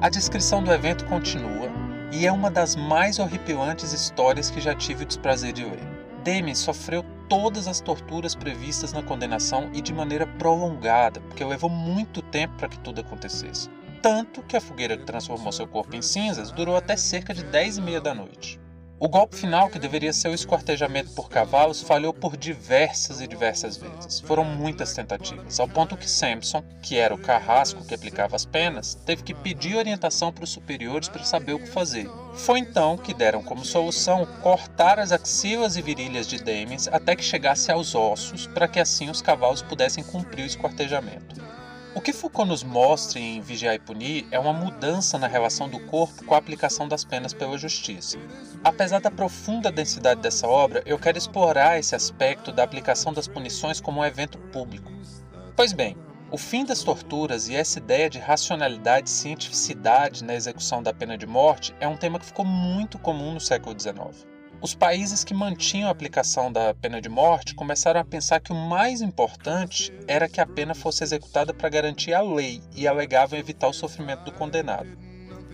A 0.00 0.08
descrição 0.08 0.62
do 0.62 0.72
evento 0.72 1.04
continua 1.06 1.68
e 2.12 2.24
é 2.24 2.30
uma 2.30 2.50
das 2.50 2.76
mais 2.76 3.18
horripilantes 3.18 3.92
histórias 3.92 4.48
que 4.48 4.60
já 4.60 4.76
tive 4.76 5.02
o 5.02 5.06
desprazer 5.06 5.52
de 5.52 5.64
ler. 5.64 5.82
Demi 6.22 6.54
sofreu 6.54 7.04
todas 7.28 7.66
as 7.66 7.80
torturas 7.80 8.34
previstas 8.36 8.92
na 8.92 9.02
condenação 9.02 9.68
e 9.74 9.80
de 9.80 9.92
maneira 9.92 10.24
prolongada, 10.24 11.20
porque 11.22 11.44
levou 11.44 11.68
muito 11.68 12.22
tempo 12.22 12.54
para 12.56 12.68
que 12.68 12.78
tudo 12.78 13.00
acontecesse. 13.00 13.68
Tanto 14.00 14.44
que 14.44 14.56
a 14.56 14.60
fogueira 14.60 14.96
que 14.96 15.04
transformou 15.04 15.50
seu 15.50 15.66
corpo 15.66 15.96
em 15.96 16.02
cinzas 16.02 16.52
durou 16.52 16.76
até 16.76 16.96
cerca 16.96 17.34
de 17.34 17.42
10 17.42 17.78
e 17.78 17.82
meia 17.82 18.00
da 18.00 18.14
noite. 18.14 18.60
O 18.98 19.08
golpe 19.10 19.36
final, 19.36 19.68
que 19.68 19.78
deveria 19.78 20.10
ser 20.10 20.28
o 20.28 20.34
esquartejamento 20.34 21.10
por 21.10 21.28
cavalos, 21.28 21.82
falhou 21.82 22.14
por 22.14 22.34
diversas 22.34 23.20
e 23.20 23.26
diversas 23.26 23.76
vezes. 23.76 24.20
Foram 24.20 24.42
muitas 24.42 24.94
tentativas, 24.94 25.60
ao 25.60 25.68
ponto 25.68 25.98
que 25.98 26.08
Sampson, 26.08 26.64
que 26.80 26.96
era 26.96 27.14
o 27.14 27.18
carrasco 27.18 27.84
que 27.84 27.94
aplicava 27.94 28.34
as 28.34 28.46
penas, 28.46 28.94
teve 29.04 29.22
que 29.22 29.34
pedir 29.34 29.76
orientação 29.76 30.32
para 30.32 30.44
os 30.44 30.50
superiores 30.50 31.10
para 31.10 31.24
saber 31.24 31.52
o 31.52 31.58
que 31.58 31.68
fazer. 31.68 32.08
Foi 32.36 32.58
então 32.58 32.96
que 32.96 33.12
deram 33.12 33.42
como 33.42 33.66
solução 33.66 34.24
cortar 34.40 34.98
as 34.98 35.12
axilas 35.12 35.76
e 35.76 35.82
virilhas 35.82 36.26
de 36.26 36.38
Damens 36.38 36.88
até 36.88 37.14
que 37.14 37.22
chegasse 37.22 37.70
aos 37.70 37.94
ossos, 37.94 38.46
para 38.46 38.66
que 38.66 38.80
assim 38.80 39.10
os 39.10 39.20
cavalos 39.20 39.60
pudessem 39.60 40.02
cumprir 40.02 40.44
o 40.44 40.46
esquartejamento. 40.46 41.36
O 41.96 42.00
que 42.02 42.12
Foucault 42.12 42.46
nos 42.46 42.62
mostra 42.62 43.18
em 43.18 43.40
Vigiar 43.40 43.74
e 43.74 43.78
Punir 43.78 44.26
é 44.30 44.38
uma 44.38 44.52
mudança 44.52 45.16
na 45.16 45.26
relação 45.26 45.66
do 45.66 45.80
corpo 45.86 46.26
com 46.26 46.34
a 46.34 46.36
aplicação 46.36 46.86
das 46.86 47.06
penas 47.06 47.32
pela 47.32 47.56
justiça. 47.56 48.18
Apesar 48.62 49.00
da 49.00 49.10
profunda 49.10 49.72
densidade 49.72 50.20
dessa 50.20 50.46
obra, 50.46 50.82
eu 50.84 50.98
quero 50.98 51.16
explorar 51.16 51.78
esse 51.78 51.94
aspecto 51.94 52.52
da 52.52 52.62
aplicação 52.62 53.14
das 53.14 53.26
punições 53.26 53.80
como 53.80 54.02
um 54.02 54.04
evento 54.04 54.36
público. 54.36 54.92
Pois 55.56 55.72
bem, 55.72 55.96
o 56.30 56.36
fim 56.36 56.66
das 56.66 56.82
torturas 56.82 57.48
e 57.48 57.56
essa 57.56 57.78
ideia 57.78 58.10
de 58.10 58.18
racionalidade 58.18 59.08
e 59.08 59.12
cientificidade 59.12 60.22
na 60.22 60.34
execução 60.34 60.82
da 60.82 60.92
pena 60.92 61.16
de 61.16 61.26
morte 61.26 61.74
é 61.80 61.88
um 61.88 61.96
tema 61.96 62.18
que 62.18 62.26
ficou 62.26 62.44
muito 62.44 62.98
comum 62.98 63.32
no 63.32 63.40
século 63.40 63.74
XIX. 63.74 64.35
Os 64.66 64.74
países 64.74 65.22
que 65.22 65.32
mantinham 65.32 65.86
a 65.86 65.92
aplicação 65.92 66.50
da 66.50 66.74
pena 66.74 67.00
de 67.00 67.08
morte 67.08 67.54
começaram 67.54 68.00
a 68.00 68.04
pensar 68.04 68.40
que 68.40 68.50
o 68.50 68.56
mais 68.68 69.00
importante 69.00 69.94
era 70.08 70.28
que 70.28 70.40
a 70.40 70.46
pena 70.46 70.74
fosse 70.74 71.04
executada 71.04 71.54
para 71.54 71.68
garantir 71.68 72.12
a 72.12 72.20
lei 72.20 72.60
e 72.74 72.88
alegavam 72.88 73.38
evitar 73.38 73.68
o 73.68 73.72
sofrimento 73.72 74.24
do 74.24 74.32
condenado. 74.32 74.88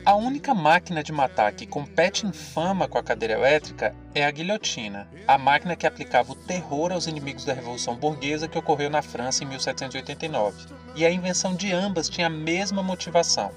A 0.02 0.14
única 0.14 0.54
máquina 0.54 1.02
de 1.02 1.12
matar 1.12 1.52
que 1.52 1.66
compete 1.66 2.26
em 2.26 2.32
fama 2.32 2.88
com 2.88 2.96
a 2.96 3.02
cadeira 3.02 3.34
elétrica 3.34 3.94
é 4.14 4.24
a 4.24 4.30
guilhotina, 4.30 5.06
a 5.28 5.36
máquina 5.36 5.76
que 5.76 5.86
aplicava 5.86 6.32
o 6.32 6.46
terror 6.46 6.90
aos 6.90 7.06
inimigos 7.06 7.44
da 7.44 7.52
Revolução 7.52 7.94
Burguesa 7.94 8.48
que 8.48 8.56
ocorreu 8.56 8.88
na 8.88 9.02
França 9.02 9.44
em 9.44 9.46
1789. 9.46 10.68
E 10.96 11.04
a 11.04 11.10
invenção 11.10 11.54
de 11.54 11.70
ambas 11.70 12.08
tinha 12.08 12.28
a 12.28 12.30
mesma 12.30 12.82
motivação: 12.82 13.52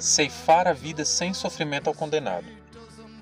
ceifar 0.00 0.66
a 0.66 0.72
vida 0.72 1.04
sem 1.04 1.32
sofrimento 1.32 1.86
ao 1.86 1.94
condenado. 1.94 2.55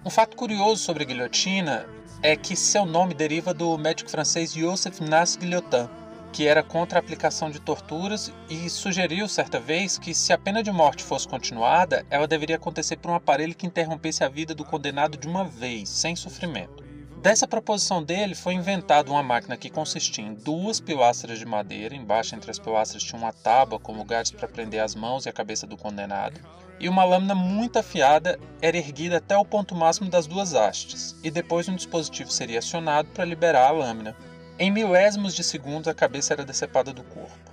Um 0.06 0.10
fato 0.10 0.36
curioso 0.36 0.82
sobre 0.82 1.02
a 1.02 1.06
guilhotina 1.06 1.86
é 2.22 2.36
que 2.36 2.54
seu 2.54 2.84
nome 2.84 3.14
deriva 3.14 3.54
do 3.54 3.78
médico 3.78 4.10
francês 4.10 4.52
Joseph 4.52 5.00
Nas 5.00 5.34
Guillotin, 5.34 5.88
que 6.30 6.46
era 6.46 6.62
contra 6.62 6.98
a 6.98 7.00
aplicação 7.00 7.50
de 7.50 7.58
torturas 7.58 8.30
e 8.50 8.68
sugeriu 8.68 9.26
certa 9.26 9.58
vez 9.58 9.96
que 9.96 10.12
se 10.12 10.30
a 10.30 10.36
pena 10.36 10.62
de 10.62 10.70
morte 10.70 11.02
fosse 11.02 11.26
continuada, 11.26 12.04
ela 12.10 12.28
deveria 12.28 12.56
acontecer 12.56 12.96
por 12.96 13.10
um 13.10 13.14
aparelho 13.14 13.54
que 13.54 13.66
interrompesse 13.66 14.22
a 14.22 14.28
vida 14.28 14.54
do 14.54 14.62
condenado 14.62 15.16
de 15.16 15.26
uma 15.26 15.42
vez, 15.42 15.88
sem 15.88 16.14
sofrimento. 16.14 16.83
Dessa 17.24 17.48
proposição 17.48 18.02
dele 18.02 18.34
foi 18.34 18.52
inventada 18.52 19.10
uma 19.10 19.22
máquina 19.22 19.56
que 19.56 19.70
consistia 19.70 20.22
em 20.22 20.34
duas 20.34 20.78
pilastras 20.78 21.38
de 21.38 21.46
madeira, 21.46 21.94
embaixo 21.94 22.34
entre 22.34 22.50
as 22.50 22.58
pilastras 22.58 23.02
tinha 23.02 23.18
uma 23.18 23.32
tábua 23.32 23.78
com 23.78 23.96
lugares 23.96 24.30
para 24.30 24.46
prender 24.46 24.82
as 24.82 24.94
mãos 24.94 25.24
e 25.24 25.30
a 25.30 25.32
cabeça 25.32 25.66
do 25.66 25.74
condenado, 25.74 26.38
e 26.78 26.86
uma 26.86 27.02
lâmina 27.02 27.34
muito 27.34 27.78
afiada 27.78 28.38
era 28.60 28.76
erguida 28.76 29.16
até 29.16 29.34
o 29.38 29.44
ponto 29.44 29.74
máximo 29.74 30.10
das 30.10 30.26
duas 30.26 30.52
hastes, 30.52 31.16
e 31.24 31.30
depois 31.30 31.66
um 31.66 31.74
dispositivo 31.74 32.30
seria 32.30 32.58
acionado 32.58 33.08
para 33.08 33.24
liberar 33.24 33.68
a 33.68 33.72
lâmina. 33.72 34.14
Em 34.58 34.70
milésimos 34.70 35.34
de 35.34 35.42
segundos 35.42 35.88
a 35.88 35.94
cabeça 35.94 36.34
era 36.34 36.44
decepada 36.44 36.92
do 36.92 37.04
corpo. 37.04 37.50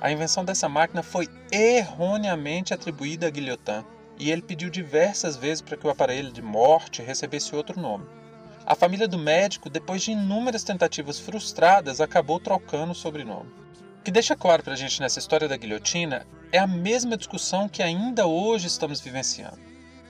A 0.00 0.10
invenção 0.10 0.44
dessa 0.44 0.68
máquina 0.68 1.00
foi 1.00 1.28
erroneamente 1.52 2.74
atribuída 2.74 3.28
a 3.28 3.30
Guillotin, 3.30 3.84
e 4.18 4.32
ele 4.32 4.42
pediu 4.42 4.68
diversas 4.68 5.36
vezes 5.36 5.62
para 5.62 5.76
que 5.76 5.86
o 5.86 5.90
aparelho 5.90 6.32
de 6.32 6.42
morte 6.42 7.02
recebesse 7.02 7.54
outro 7.54 7.80
nome. 7.80 8.04
A 8.64 8.76
família 8.76 9.08
do 9.08 9.18
médico, 9.18 9.68
depois 9.68 10.02
de 10.02 10.12
inúmeras 10.12 10.62
tentativas 10.62 11.18
frustradas, 11.18 12.00
acabou 12.00 12.38
trocando 12.38 12.92
o 12.92 12.94
sobrenome. 12.94 13.50
O 13.98 14.02
que 14.04 14.10
deixa 14.10 14.36
claro 14.36 14.62
para 14.62 14.74
a 14.74 14.76
gente 14.76 15.00
nessa 15.00 15.18
história 15.18 15.48
da 15.48 15.56
guilhotina 15.56 16.26
é 16.52 16.58
a 16.58 16.66
mesma 16.66 17.16
discussão 17.16 17.68
que 17.68 17.82
ainda 17.82 18.26
hoje 18.26 18.68
estamos 18.68 19.00
vivenciando. 19.00 19.58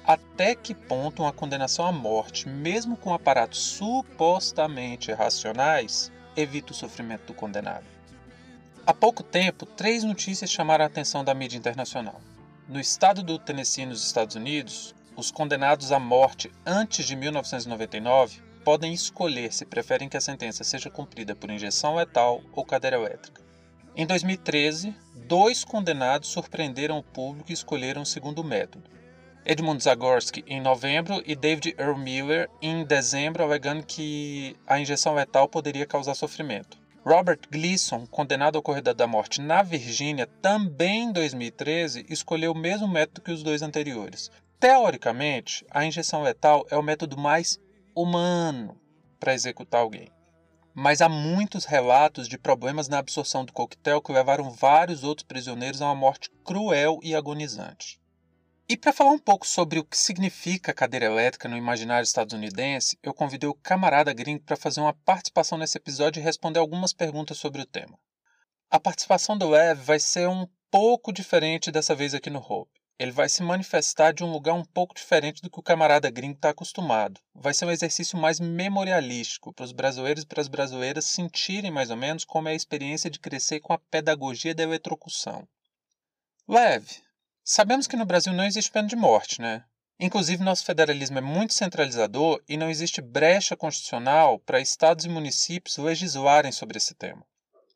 Até 0.04 0.54
que 0.54 0.74
ponto 0.74 1.22
uma 1.22 1.32
condenação 1.32 1.86
à 1.86 1.92
morte, 1.92 2.48
mesmo 2.48 2.96
com 2.96 3.14
aparatos 3.14 3.60
supostamente 3.60 5.12
racionais, 5.12 6.10
evita 6.36 6.72
o 6.72 6.74
sofrimento 6.74 7.28
do 7.28 7.34
condenado? 7.34 7.84
Há 8.84 8.92
pouco 8.92 9.22
tempo, 9.22 9.64
três 9.64 10.02
notícias 10.02 10.50
chamaram 10.50 10.84
a 10.84 10.88
atenção 10.88 11.24
da 11.24 11.32
mídia 11.32 11.56
internacional. 11.56 12.20
No 12.68 12.80
estado 12.80 13.22
do 13.22 13.38
Tennessee, 13.38 13.86
nos 13.86 14.04
Estados 14.04 14.34
Unidos, 14.34 14.94
os 15.16 15.30
condenados 15.30 15.92
à 15.92 15.98
morte 15.98 16.50
antes 16.64 17.06
de 17.06 17.14
1999 17.14 18.40
podem 18.64 18.92
escolher 18.92 19.52
se 19.52 19.66
preferem 19.66 20.08
que 20.08 20.16
a 20.16 20.20
sentença 20.20 20.64
seja 20.64 20.90
cumprida 20.90 21.34
por 21.34 21.50
injeção 21.50 21.96
letal 21.96 22.40
ou 22.52 22.64
cadeira 22.64 22.96
elétrica. 22.96 23.42
Em 23.94 24.06
2013, 24.06 24.94
dois 25.26 25.64
condenados 25.64 26.28
surpreenderam 26.28 26.98
o 26.98 27.02
público 27.02 27.50
e 27.50 27.52
escolheram 27.52 28.02
o 28.02 28.06
segundo 28.06 28.42
método. 28.42 28.90
Edmund 29.44 29.82
Zagorski 29.82 30.44
em 30.46 30.60
novembro 30.60 31.20
e 31.26 31.34
David 31.34 31.74
Earl 31.76 31.98
Miller 31.98 32.48
em 32.62 32.84
dezembro, 32.84 33.42
alegando 33.42 33.84
que 33.84 34.56
a 34.66 34.78
injeção 34.78 35.14
letal 35.14 35.48
poderia 35.48 35.84
causar 35.84 36.14
sofrimento. 36.14 36.78
Robert 37.04 37.40
Gleason, 37.50 38.06
condenado 38.06 38.54
ao 38.54 38.62
corredor 38.62 38.94
da 38.94 39.08
morte 39.08 39.40
na 39.40 39.60
Virgínia, 39.64 40.28
também 40.40 41.08
em 41.08 41.12
2013, 41.12 42.06
escolheu 42.08 42.52
o 42.52 42.58
mesmo 42.58 42.86
método 42.86 43.20
que 43.20 43.32
os 43.32 43.42
dois 43.42 43.60
anteriores. 43.60 44.30
Teoricamente, 44.62 45.66
a 45.68 45.84
injeção 45.84 46.22
letal 46.22 46.64
é 46.70 46.76
o 46.76 46.82
método 46.84 47.18
mais 47.18 47.58
humano 47.96 48.80
para 49.18 49.34
executar 49.34 49.80
alguém 49.80 50.08
mas 50.74 51.02
há 51.02 51.08
muitos 51.08 51.64
relatos 51.64 52.26
de 52.26 52.38
problemas 52.38 52.88
na 52.88 52.98
absorção 52.98 53.44
do 53.44 53.52
coquetel 53.52 54.00
que 54.00 54.12
levaram 54.12 54.50
vários 54.50 55.04
outros 55.04 55.26
prisioneiros 55.26 55.82
a 55.82 55.86
uma 55.86 55.94
morte 55.94 56.30
cruel 56.44 56.98
e 57.02 57.14
agonizante. 57.14 58.00
E 58.68 58.76
para 58.76 58.92
falar 58.92 59.10
um 59.10 59.18
pouco 59.18 59.46
sobre 59.46 59.78
o 59.78 59.84
que 59.84 59.98
significa 59.98 60.72
cadeira 60.72 61.04
elétrica 61.04 61.46
no 61.46 61.58
imaginário 61.58 62.04
estadunidense, 62.04 62.98
eu 63.02 63.12
convidei 63.12 63.48
o 63.48 63.54
camarada 63.54 64.14
gringo 64.14 64.44
para 64.44 64.56
fazer 64.56 64.80
uma 64.80 64.94
participação 64.94 65.58
nesse 65.58 65.76
episódio 65.76 66.20
e 66.20 66.24
responder 66.24 66.58
algumas 66.58 66.94
perguntas 66.94 67.36
sobre 67.36 67.60
o 67.60 67.66
tema. 67.66 67.98
A 68.70 68.80
participação 68.80 69.36
do 69.36 69.50
Lev 69.50 69.78
vai 69.78 69.98
ser 69.98 70.26
um 70.26 70.48
pouco 70.70 71.12
diferente 71.12 71.70
dessa 71.70 71.94
vez 71.94 72.14
aqui 72.14 72.30
no 72.30 72.38
Hope 72.38 72.81
ele 73.02 73.10
vai 73.10 73.28
se 73.28 73.42
manifestar 73.42 74.12
de 74.12 74.22
um 74.22 74.30
lugar 74.30 74.54
um 74.54 74.64
pouco 74.64 74.94
diferente 74.94 75.42
do 75.42 75.50
que 75.50 75.58
o 75.58 75.62
camarada 75.62 76.08
gringo 76.08 76.36
está 76.36 76.50
acostumado. 76.50 77.20
Vai 77.34 77.52
ser 77.52 77.64
um 77.64 77.70
exercício 77.70 78.16
mais 78.16 78.38
memorialístico 78.38 79.52
para 79.52 79.64
os 79.64 79.72
brasileiros 79.72 80.22
e 80.22 80.26
para 80.26 80.40
as 80.40 80.46
brasileiras 80.46 81.04
sentirem 81.04 81.70
mais 81.70 81.90
ou 81.90 81.96
menos 81.96 82.24
como 82.24 82.48
é 82.48 82.52
a 82.52 82.54
experiência 82.54 83.10
de 83.10 83.18
crescer 83.18 83.58
com 83.58 83.72
a 83.72 83.78
pedagogia 83.78 84.54
da 84.54 84.62
eletrocução. 84.62 85.46
Leve. 86.46 87.02
Sabemos 87.42 87.88
que 87.88 87.96
no 87.96 88.06
Brasil 88.06 88.32
não 88.32 88.44
existe 88.44 88.70
pena 88.70 88.86
de 88.86 88.94
morte, 88.94 89.40
né? 89.40 89.64
Inclusive, 89.98 90.44
nosso 90.44 90.64
federalismo 90.64 91.18
é 91.18 91.20
muito 91.20 91.54
centralizador 91.54 92.40
e 92.48 92.56
não 92.56 92.70
existe 92.70 93.00
brecha 93.00 93.56
constitucional 93.56 94.38
para 94.38 94.60
estados 94.60 95.04
e 95.04 95.08
municípios 95.08 95.76
legislarem 95.76 96.52
sobre 96.52 96.78
esse 96.78 96.94
tema. 96.94 97.24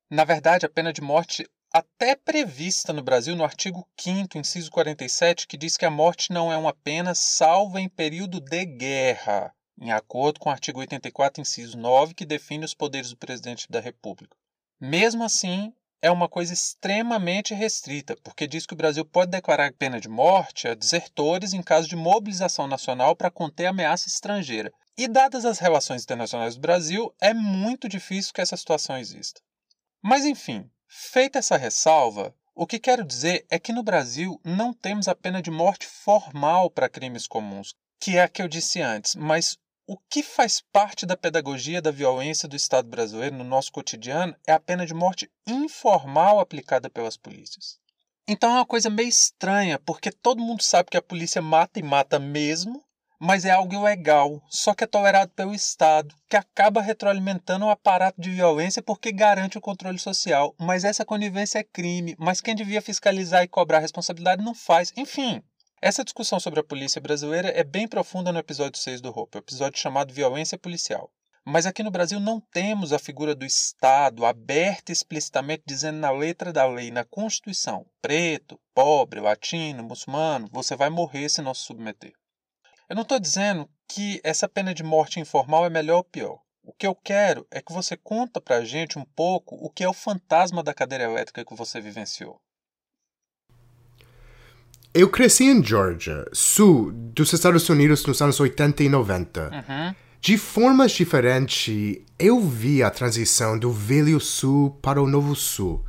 Na 0.08 0.24
verdade, 0.24 0.64
a 0.64 0.68
pena 0.68 0.92
de 0.92 1.00
morte 1.00 1.48
até 1.72 2.16
prevista 2.16 2.92
no 2.92 3.02
Brasil 3.02 3.36
no 3.36 3.44
artigo 3.44 3.86
5 3.98 4.38
inciso 4.38 4.70
47, 4.70 5.46
que 5.46 5.56
diz 5.56 5.76
que 5.76 5.84
a 5.84 5.90
morte 5.90 6.32
não 6.32 6.52
é 6.52 6.56
uma 6.56 6.72
pena 6.72 7.14
salva 7.14 7.80
em 7.80 7.88
período 7.88 8.40
de 8.40 8.64
guerra, 8.64 9.54
em 9.78 9.92
acordo 9.92 10.40
com 10.40 10.48
o 10.48 10.52
artigo 10.52 10.80
84, 10.80 11.40
inciso 11.40 11.76
9, 11.76 12.14
que 12.14 12.24
define 12.24 12.64
os 12.64 12.74
poderes 12.74 13.10
do 13.10 13.16
presidente 13.16 13.70
da 13.70 13.80
República. 13.80 14.36
Mesmo 14.80 15.22
assim, 15.24 15.72
é 16.00 16.10
uma 16.10 16.28
coisa 16.28 16.52
extremamente 16.52 17.54
restrita, 17.54 18.16
porque 18.22 18.46
diz 18.46 18.66
que 18.66 18.74
o 18.74 18.76
Brasil 18.76 19.04
pode 19.04 19.30
declarar 19.30 19.72
pena 19.72 20.00
de 20.00 20.08
morte 20.08 20.68
a 20.68 20.74
desertores 20.74 21.52
em 21.52 21.62
caso 21.62 21.88
de 21.88 21.96
mobilização 21.96 22.66
nacional 22.66 23.16
para 23.16 23.30
conter 23.30 23.66
ameaça 23.66 24.08
estrangeira. 24.08 24.72
E 24.96 25.08
dadas 25.08 25.44
as 25.44 25.58
relações 25.58 26.04
internacionais 26.04 26.54
do 26.54 26.60
Brasil, 26.60 27.14
é 27.20 27.34
muito 27.34 27.88
difícil 27.88 28.32
que 28.32 28.40
essa 28.40 28.56
situação 28.56 28.96
exista. 28.96 29.40
Mas 30.02 30.24
enfim, 30.24 30.70
Feita 30.88 31.38
essa 31.38 31.56
ressalva, 31.56 32.34
o 32.54 32.66
que 32.66 32.78
quero 32.78 33.04
dizer 33.04 33.44
é 33.50 33.58
que 33.58 33.72
no 33.72 33.82
Brasil 33.82 34.40
não 34.44 34.72
temos 34.72 35.08
a 35.08 35.14
pena 35.14 35.42
de 35.42 35.50
morte 35.50 35.86
formal 35.86 36.70
para 36.70 36.88
crimes 36.88 37.26
comuns, 37.26 37.74
que 38.00 38.16
é 38.16 38.22
a 38.22 38.28
que 38.28 38.40
eu 38.40 38.48
disse 38.48 38.80
antes, 38.80 39.14
mas 39.14 39.58
o 39.86 39.98
que 40.10 40.22
faz 40.22 40.60
parte 40.72 41.04
da 41.04 41.16
pedagogia 41.16 41.82
da 41.82 41.90
violência 41.90 42.48
do 42.48 42.56
Estado 42.56 42.88
brasileiro 42.88 43.36
no 43.36 43.44
nosso 43.44 43.70
cotidiano 43.70 44.34
é 44.46 44.52
a 44.52 44.60
pena 44.60 44.86
de 44.86 44.94
morte 44.94 45.30
informal 45.46 46.40
aplicada 46.40 46.88
pelas 46.88 47.16
polícias. 47.16 47.78
Então 48.28 48.50
é 48.50 48.54
uma 48.54 48.66
coisa 48.66 48.88
meio 48.88 49.08
estranha, 49.08 49.78
porque 49.78 50.10
todo 50.10 50.42
mundo 50.42 50.62
sabe 50.62 50.90
que 50.90 50.96
a 50.96 51.02
polícia 51.02 51.40
mata 51.40 51.78
e 51.78 51.82
mata 51.82 52.18
mesmo, 52.18 52.84
mas 53.20 53.44
é 53.44 53.50
algo 53.50 53.74
ilegal, 53.74 54.42
só 54.48 54.74
que 54.74 54.84
é 54.84 54.86
tolerado 54.86 55.32
pelo 55.32 55.54
Estado, 55.54 56.14
que 56.28 56.36
acaba 56.36 56.80
retroalimentando 56.80 57.66
o 57.66 57.70
aparato 57.70 58.20
de 58.20 58.30
violência 58.30 58.82
porque 58.82 59.12
garante 59.12 59.58
o 59.58 59.60
controle 59.60 59.98
social. 59.98 60.54
Mas 60.58 60.84
essa 60.84 61.04
conivência 61.04 61.58
é 61.58 61.64
crime, 61.64 62.14
mas 62.18 62.40
quem 62.40 62.54
devia 62.54 62.82
fiscalizar 62.82 63.42
e 63.42 63.48
cobrar 63.48 63.78
responsabilidade 63.78 64.44
não 64.44 64.54
faz. 64.54 64.92
Enfim, 64.96 65.42
essa 65.80 66.04
discussão 66.04 66.40
sobre 66.40 66.60
a 66.60 66.64
polícia 66.64 67.00
brasileira 67.00 67.48
é 67.48 67.62
bem 67.62 67.86
profunda 67.86 68.32
no 68.32 68.38
episódio 68.38 68.80
6 68.80 69.00
do 69.00 69.10
Hope, 69.10 69.38
episódio 69.38 69.78
chamado 69.78 70.12
Violência 70.12 70.58
Policial. 70.58 71.10
Mas 71.48 71.64
aqui 71.64 71.84
no 71.84 71.92
Brasil 71.92 72.18
não 72.18 72.40
temos 72.40 72.92
a 72.92 72.98
figura 72.98 73.32
do 73.32 73.44
Estado 73.44 74.24
aberta 74.24 74.90
explicitamente 74.90 75.62
dizendo 75.64 75.98
na 75.98 76.10
letra 76.10 76.52
da 76.52 76.66
lei, 76.66 76.90
na 76.90 77.04
Constituição: 77.04 77.86
preto, 78.02 78.58
pobre, 78.74 79.20
latino, 79.20 79.84
muçulmano, 79.84 80.48
você 80.50 80.74
vai 80.74 80.90
morrer 80.90 81.28
se 81.28 81.40
não 81.40 81.54
se 81.54 81.62
submeter. 81.62 82.12
Eu 82.88 82.94
não 82.94 83.02
estou 83.02 83.18
dizendo 83.18 83.68
que 83.88 84.20
essa 84.22 84.48
pena 84.48 84.72
de 84.72 84.84
morte 84.84 85.18
informal 85.18 85.66
é 85.66 85.70
melhor 85.70 85.96
ou 85.98 86.04
pior. 86.04 86.38
O 86.62 86.72
que 86.72 86.86
eu 86.86 86.94
quero 86.94 87.44
é 87.50 87.60
que 87.60 87.72
você 87.72 87.96
conta 87.96 88.40
para 88.40 88.56
a 88.56 88.64
gente 88.64 88.96
um 88.96 89.04
pouco 89.04 89.56
o 89.56 89.68
que 89.68 89.82
é 89.82 89.88
o 89.88 89.92
fantasma 89.92 90.62
da 90.62 90.72
cadeira 90.72 91.04
elétrica 91.04 91.44
que 91.44 91.54
você 91.56 91.80
vivenciou. 91.80 92.40
Eu 94.94 95.10
cresci 95.10 95.44
em 95.44 95.62
Georgia, 95.62 96.24
sul 96.32 96.92
dos 96.92 97.32
Estados 97.32 97.68
Unidos 97.68 98.06
nos 98.06 98.22
anos 98.22 98.38
80 98.38 98.84
e 98.84 98.88
90. 98.88 99.50
Uhum. 99.50 99.94
De 100.20 100.38
formas 100.38 100.92
diferentes, 100.92 102.02
eu 102.18 102.40
vi 102.40 102.82
a 102.82 102.90
transição 102.90 103.58
do 103.58 103.70
velho 103.70 104.18
sul 104.20 104.78
para 104.80 105.02
o 105.02 105.08
novo 105.08 105.34
sul. 105.34 105.84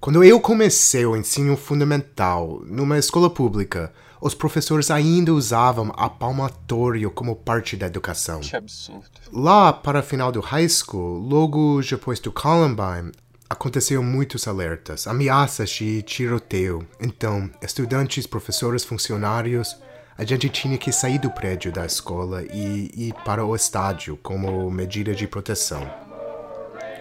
Quando 0.00 0.24
eu 0.24 0.40
comecei 0.40 1.06
o 1.06 1.16
ensino 1.16 1.56
fundamental 1.56 2.60
numa 2.66 2.98
escola 2.98 3.30
pública, 3.30 3.92
os 4.22 4.34
professores 4.34 4.88
ainda 4.88 5.34
usavam 5.34 5.92
a 5.96 6.08
palmatório 6.08 7.10
como 7.10 7.34
parte 7.34 7.76
da 7.76 7.88
educação. 7.88 8.38
Que 8.38 8.54
absurdo. 8.54 9.02
Lá 9.32 9.72
para 9.72 9.98
o 9.98 10.02
final 10.02 10.30
do 10.30 10.40
high 10.40 10.68
school, 10.68 11.18
logo 11.18 11.82
depois 11.82 12.20
do 12.20 12.30
Columbine, 12.30 13.10
aconteceram 13.50 14.04
muitos 14.04 14.46
alertas, 14.46 15.08
ameaças 15.08 15.70
de 15.70 16.02
tiroteio. 16.02 16.86
Então, 17.00 17.50
estudantes, 17.60 18.24
professores, 18.24 18.84
funcionários, 18.84 19.76
a 20.16 20.24
gente 20.24 20.48
tinha 20.48 20.78
que 20.78 20.92
sair 20.92 21.18
do 21.18 21.30
prédio 21.30 21.72
da 21.72 21.84
escola 21.84 22.44
e 22.44 22.92
ir 22.94 23.14
para 23.24 23.44
o 23.44 23.56
estádio 23.56 24.16
como 24.22 24.70
medida 24.70 25.16
de 25.16 25.26
proteção. 25.26 25.84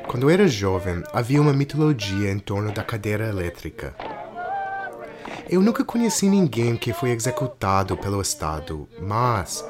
Quando 0.08 0.24
eu 0.24 0.30
era 0.32 0.48
jovem, 0.48 1.04
havia 1.14 1.40
uma 1.40 1.54
mitologia 1.54 2.32
em 2.32 2.40
torno 2.40 2.72
da 2.72 2.84
cadeira 2.84 3.30
elétrica. 3.30 3.96
Eu 5.52 5.62
nunca 5.62 5.84
conheci 5.84 6.30
ninguém 6.30 6.78
que 6.78 6.94
foi 6.94 7.10
executado 7.10 7.98
pelo 7.98 8.22
Estado, 8.22 8.88
mas 9.02 9.62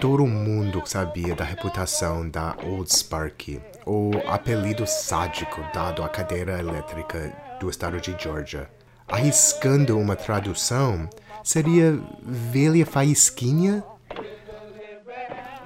todo 0.00 0.26
mundo 0.26 0.82
sabia 0.86 1.34
da 1.34 1.44
reputação 1.44 2.26
da 2.26 2.56
Old 2.64 2.90
Sparky, 2.90 3.60
o 3.84 4.10
apelido 4.26 4.86
sádico 4.86 5.60
dado 5.74 6.02
à 6.02 6.08
cadeira 6.08 6.58
elétrica 6.58 7.30
do 7.60 7.68
estado 7.68 8.00
de 8.00 8.16
Georgia. 8.18 8.70
Arriscando 9.06 9.98
uma 9.98 10.16
tradução, 10.16 11.06
seria 11.44 12.00
velha 12.22 12.86
faísquinha 12.86 13.84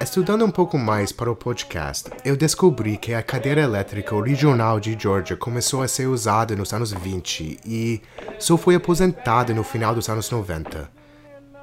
Estudando 0.02 0.46
um 0.46 0.50
pouco 0.50 0.78
mais 0.78 1.12
para 1.12 1.30
o 1.30 1.36
podcast, 1.36 2.10
eu 2.24 2.34
descobri 2.34 2.96
que 2.96 3.12
a 3.12 3.22
cadeira 3.22 3.60
elétrica 3.60 4.14
original 4.14 4.80
de 4.80 4.96
Georgia 4.98 5.36
começou 5.36 5.82
a 5.82 5.88
ser 5.88 6.06
usada 6.06 6.56
nos 6.56 6.72
anos 6.72 6.90
20 6.90 7.60
e 7.66 8.00
só 8.38 8.56
foi 8.56 8.74
aposentada 8.74 9.52
no 9.52 9.62
final 9.62 9.94
dos 9.94 10.08
anos 10.08 10.30
90. 10.30 10.90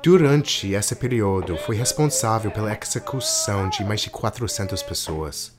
Durante 0.03 0.72
esse 0.72 0.96
período, 0.96 1.58
foi 1.58 1.75
responsável 1.75 2.51
pela 2.51 2.77
execução 2.79 3.70
de 3.70 3.84
mais 3.84 4.01
de 4.01 4.12
400 4.12 4.84
pessoas. 4.84 5.51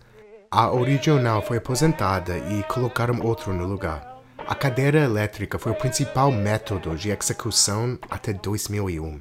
A 0.49 0.73
original 0.73 1.42
foi 1.42 1.56
aposentada 1.56 2.38
e 2.38 2.62
colocaram 2.62 3.20
outro 3.23 3.52
no 3.52 3.66
lugar. 3.66 4.23
A 4.47 4.54
cadeira 4.54 5.00
elétrica 5.00 5.58
foi 5.58 5.73
o 5.73 5.78
principal 5.78 6.30
método 6.30 6.94
de 6.94 7.11
execução 7.11 7.99
até 8.08 8.32
2001. 8.32 9.20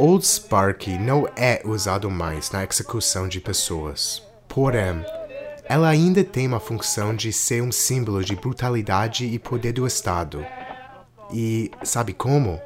Old 0.00 0.24
Sparky 0.24 0.96
não 0.96 1.28
é 1.34 1.60
usado 1.64 2.08
mais 2.08 2.52
na 2.52 2.62
execução 2.62 3.26
de 3.26 3.40
pessoas. 3.40 4.22
Porém, 4.46 5.04
ela 5.64 5.88
ainda 5.88 6.22
tem 6.22 6.46
uma 6.46 6.60
função 6.60 7.12
de 7.12 7.32
ser 7.32 7.64
um 7.64 7.72
símbolo 7.72 8.22
de 8.22 8.36
brutalidade 8.36 9.24
e 9.26 9.40
poder 9.40 9.72
do 9.72 9.84
Estado. 9.88 10.46
E 11.32 11.72
sabe 11.82 12.12
como? 12.12 12.60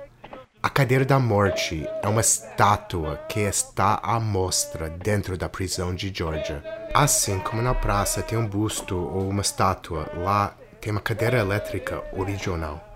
A 0.62 0.68
cadeira 0.68 1.06
da 1.06 1.18
morte 1.18 1.88
é 2.02 2.06
uma 2.06 2.20
estátua 2.20 3.16
que 3.30 3.40
está 3.40 3.98
à 4.02 4.20
mostra 4.20 4.90
dentro 4.90 5.38
da 5.38 5.48
prisão 5.48 5.94
de 5.94 6.12
Georgia. 6.14 6.62
Assim 6.92 7.38
como 7.38 7.62
na 7.62 7.74
praça 7.74 8.22
tem 8.22 8.36
um 8.36 8.46
busto 8.46 8.94
ou 8.94 9.26
uma 9.26 9.40
estátua, 9.40 10.06
lá 10.18 10.54
tem 10.82 10.92
uma 10.92 11.00
cadeira 11.00 11.38
elétrica 11.38 12.04
original. 12.12 12.86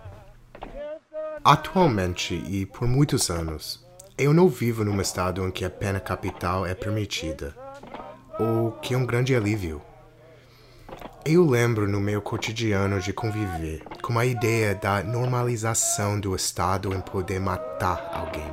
Atualmente 1.42 2.34
e 2.34 2.66
por 2.66 2.86
muitos 2.86 3.30
anos, 3.30 3.85
eu 4.18 4.32
não 4.32 4.48
vivo 4.48 4.82
num 4.82 4.98
estado 4.98 5.46
em 5.46 5.50
que 5.50 5.62
a 5.62 5.68
pena 5.68 6.00
capital 6.00 6.64
é 6.64 6.74
permitida, 6.74 7.54
o 8.40 8.72
que 8.80 8.94
é 8.94 8.96
um 8.96 9.04
grande 9.04 9.36
alívio. 9.36 9.82
Eu 11.22 11.44
lembro 11.44 11.86
no 11.86 12.00
meu 12.00 12.22
cotidiano 12.22 12.98
de 12.98 13.12
conviver 13.12 13.82
com 14.00 14.18
a 14.18 14.24
ideia 14.24 14.74
da 14.74 15.02
normalização 15.02 16.18
do 16.18 16.34
Estado 16.34 16.94
em 16.94 17.00
poder 17.00 17.40
matar 17.40 18.10
alguém. 18.14 18.50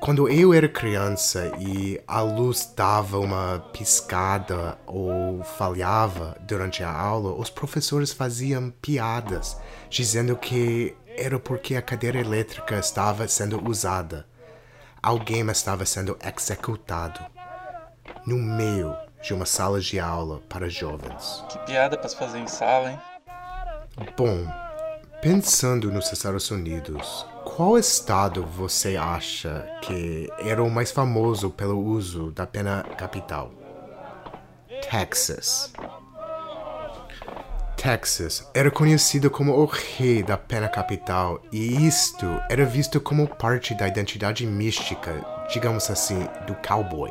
Quando 0.00 0.28
eu 0.28 0.54
era 0.54 0.68
criança 0.68 1.52
e 1.58 2.00
a 2.06 2.20
luz 2.20 2.72
dava 2.76 3.18
uma 3.18 3.58
piscada 3.72 4.78
ou 4.86 5.42
falhava 5.42 6.36
durante 6.40 6.82
a 6.82 6.90
aula, 6.90 7.34
os 7.34 7.50
professores 7.50 8.12
faziam 8.12 8.70
piadas, 8.80 9.56
dizendo 9.90 10.36
que 10.36 10.94
era 11.18 11.38
porque 11.38 11.74
a 11.74 11.82
cadeira 11.82 12.20
elétrica 12.20 12.78
estava 12.78 13.26
sendo 13.28 13.62
usada 13.68 14.26
alguém 15.04 15.46
estava 15.50 15.84
sendo 15.84 16.16
executado 16.24 17.20
no 18.26 18.38
meio 18.38 18.96
de 19.22 19.34
uma 19.34 19.44
sala 19.44 19.78
de 19.78 20.00
aula 20.00 20.40
para 20.48 20.70
jovens. 20.70 21.44
Que 21.50 21.58
piada 21.66 21.98
para 21.98 22.08
se 22.08 22.16
fazer 22.16 22.38
em 22.38 22.46
sala, 22.46 22.92
hein? 22.92 22.98
Bom, 24.16 24.46
pensando 25.20 25.92
nos 25.92 26.10
Estados 26.10 26.50
Unidos, 26.50 27.26
qual 27.44 27.76
estado 27.76 28.46
você 28.46 28.96
acha 28.96 29.68
que 29.82 30.30
era 30.38 30.62
o 30.62 30.70
mais 30.70 30.90
famoso 30.90 31.50
pelo 31.50 31.78
uso 31.78 32.30
da 32.30 32.46
pena 32.46 32.82
capital? 32.96 33.52
Texas. 34.90 35.70
Texas 37.84 38.48
era 38.54 38.70
conhecido 38.70 39.30
como 39.30 39.52
o 39.52 39.66
rei 39.66 40.22
da 40.22 40.38
pena 40.38 40.70
capital 40.70 41.42
e 41.52 41.86
isto 41.86 42.24
era 42.48 42.64
visto 42.64 42.98
como 42.98 43.28
parte 43.28 43.74
da 43.74 43.86
identidade 43.86 44.46
mística, 44.46 45.22
digamos 45.52 45.90
assim, 45.90 46.26
do 46.46 46.54
cowboy. 46.66 47.10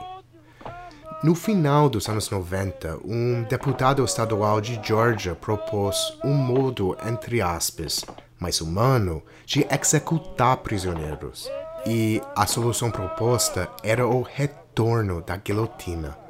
No 1.24 1.36
final 1.36 1.88
dos 1.88 2.10
anos 2.10 2.28
90, 2.28 3.02
um 3.06 3.44
deputado 3.44 4.04
estadual 4.04 4.60
de 4.60 4.82
Georgia 4.84 5.36
propôs 5.36 6.18
um 6.26 6.34
modo, 6.34 6.98
entre 7.08 7.40
aspas, 7.40 8.04
mais 8.40 8.60
humano 8.60 9.22
de 9.46 9.68
executar 9.70 10.58
prisioneiros. 10.58 11.48
E 11.86 12.20
a 12.36 12.48
solução 12.48 12.90
proposta 12.90 13.70
era 13.84 14.08
o 14.08 14.24
retorno 14.24 15.22
da 15.22 15.38
guilhotina. 15.38 16.23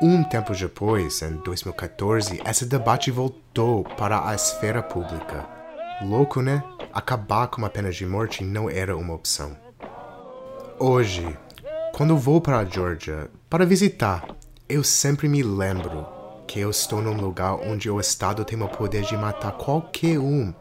Um 0.00 0.22
tempo 0.22 0.54
depois, 0.54 1.22
em 1.22 1.38
2014, 1.38 2.40
esse 2.48 2.64
debate 2.64 3.10
voltou 3.10 3.82
para 3.82 4.28
a 4.28 4.32
esfera 4.32 4.80
pública. 4.80 5.44
Louco, 6.00 6.40
né? 6.40 6.62
Acabar 6.92 7.48
com 7.48 7.64
a 7.64 7.68
pena 7.68 7.90
de 7.90 8.06
morte 8.06 8.44
não 8.44 8.70
era 8.70 8.96
uma 8.96 9.12
opção. 9.12 9.56
Hoje, 10.78 11.36
quando 11.92 12.16
vou 12.16 12.40
para 12.40 12.58
a 12.58 12.64
Georgia 12.64 13.28
para 13.50 13.66
visitar, 13.66 14.24
eu 14.68 14.84
sempre 14.84 15.28
me 15.28 15.42
lembro 15.42 16.06
que 16.46 16.60
eu 16.60 16.70
estou 16.70 17.02
num 17.02 17.20
lugar 17.20 17.54
onde 17.54 17.90
o 17.90 17.98
Estado 17.98 18.44
tem 18.44 18.62
o 18.62 18.68
poder 18.68 19.02
de 19.02 19.16
matar 19.16 19.50
qualquer 19.50 20.20
um 20.20 20.54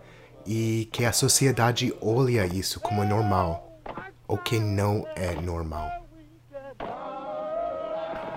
e 0.48 0.90
que 0.92 1.06
a 1.06 1.14
sociedade 1.14 1.94
olha 2.02 2.44
isso 2.48 2.80
como 2.80 3.06
normal, 3.06 3.80
o 4.28 4.36
que 4.36 4.58
não 4.58 5.06
é 5.16 5.40
normal. 5.40 6.07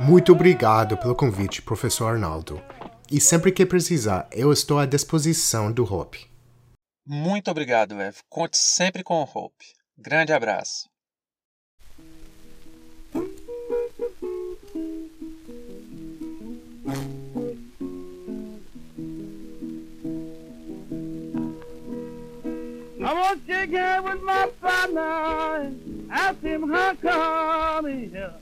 Muito 0.01 0.33
obrigado 0.33 0.97
pelo 0.97 1.15
convite, 1.15 1.61
professor 1.61 2.07
Arnaldo. 2.07 2.63
E 3.11 3.21
sempre 3.21 3.53
que 3.53 3.67
precisar, 3.67 4.27
eu 4.33 4.51
estou 4.51 4.79
à 4.79 4.87
disposição 4.87 5.71
do 5.71 5.85
Hope. 5.85 6.27
Muito 7.07 7.51
obrigado, 7.51 8.01
Ev. 8.01 8.17
Conte 8.27 8.57
sempre 8.57 9.03
com 9.05 9.21
o 9.23 9.29
Hope. 9.31 9.67
Grande 9.99 10.33
abraço. 10.33 10.89
I 23.03 23.13
want 23.13 23.47
to 23.47 23.67
get 23.67 24.05
with 24.05 24.23
my 24.23 24.47
partner, 24.61 25.73
ask 26.11 26.41
him 26.43 26.71
how 26.71 26.95
come 26.95 28.09
here. 28.11 28.33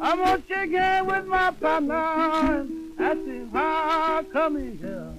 I'm 0.00 0.42
shake 0.48 0.72
hands 0.72 1.06
with 1.06 1.26
my 1.26 1.50
partner 1.52 2.66
how 3.52 4.22
come 4.32 4.56
here. 4.56 5.14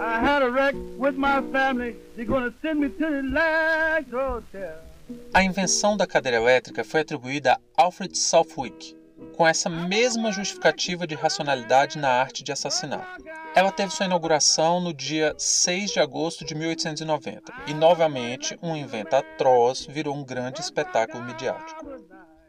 I 0.00 0.20
had 0.20 0.42
a 0.42 0.50
wreck 0.50 0.74
with 0.96 1.16
my 1.16 1.42
family. 1.52 1.96
They're 2.16 2.24
gonna 2.24 2.54
send 2.62 2.80
me 2.80 2.88
to 2.88 2.98
the 2.98 3.18
electric 3.18 4.12
hotel. 4.12 4.78
A 5.34 5.42
invenção 5.42 5.96
da 5.96 6.06
cadeira 6.06 6.38
elétrica 6.38 6.82
foi 6.84 7.00
atribuída 7.00 7.60
a 7.76 7.82
Alfred 7.82 8.16
Southwick, 8.16 8.96
com 9.36 9.46
essa 9.46 9.68
mesma 9.68 10.32
justificativa 10.32 11.06
de 11.06 11.14
racionalidade 11.14 11.98
na 11.98 12.08
arte 12.08 12.42
de 12.42 12.52
assassinar. 12.52 13.16
Ela 13.54 13.70
teve 13.70 13.92
sua 13.92 14.06
inauguração 14.06 14.80
no 14.80 14.92
dia 14.92 15.34
6 15.38 15.92
de 15.92 16.00
agosto 16.00 16.44
de 16.44 16.54
1890 16.54 17.52
e, 17.66 17.74
novamente, 17.74 18.58
um 18.62 18.74
invento 18.74 19.14
atroz 19.14 19.86
virou 19.86 20.16
um 20.16 20.24
grande 20.24 20.60
espetáculo 20.60 21.24
midiático. 21.24 21.84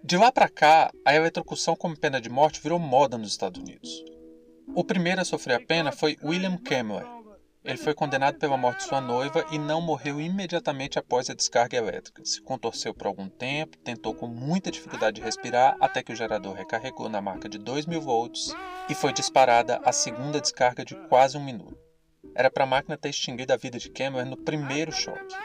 De 0.04 0.17
lá 0.17 0.32
para 0.32 0.50
cá, 0.50 0.91
a 1.04 1.15
eletrocução 1.15 1.76
como 1.76 1.98
pena 1.98 2.21
de 2.21 2.30
morte 2.30 2.62
virou 2.62 2.80
moda 2.80 3.17
nos 3.17 3.30
Estados 3.30 3.62
Unidos. 3.62 4.04
O 4.76 4.84
primeiro 4.84 5.21
a 5.21 5.26
sofrer 5.26 5.56
a 5.56 5.65
pena 5.65 5.91
foi 5.91 6.17
William 6.24 6.58
Kemmler, 6.58 7.06
Ele 7.65 7.78
foi 7.78 7.95
condenado 7.95 8.38
pela 8.38 8.56
morte 8.56 8.80
de 8.80 8.84
sua 8.86 9.01
noiva 9.01 9.43
e 9.51 9.58
não 9.58 9.82
morreu 9.82 10.21
imediatamente 10.21 10.99
após 10.99 11.30
a 11.30 11.34
descarga 11.34 11.75
elétrica. 11.75 12.23
Se 12.23 12.39
contorceu 12.39 12.93
por 12.93 13.08
algum 13.08 13.28
tempo, 13.28 13.75
tentou 13.80 14.13
com 14.13 14.28
muita 14.28 14.69
dificuldade 14.69 15.15
de 15.15 15.21
respirar 15.21 15.75
até 15.82 16.04
que 16.04 16.13
o 16.13 16.15
gerador 16.15 16.54
recarregou 16.54 17.10
na 17.10 17.19
marca 17.19 17.49
de 17.49 17.58
2.000 17.58 17.99
volts 17.99 18.56
e 18.88 18.93
foi 18.93 19.12
disparada 19.12 19.82
a 19.84 19.91
segunda 19.91 20.39
descarga 20.39 20.86
de 20.86 20.93
quase 21.08 21.38
um 21.38 21.43
minuto. 21.43 21.75
Era 22.36 22.51
para 22.51 22.65
a 22.65 22.67
máquina 22.67 22.97
ter 22.97 23.10
extinguido 23.10 23.51
a 23.54 23.58
vida 23.58 23.80
de 23.80 23.89
Cameron 23.89 24.30
no 24.30 24.38
primeiro 24.38 24.91
choque. 24.91 25.36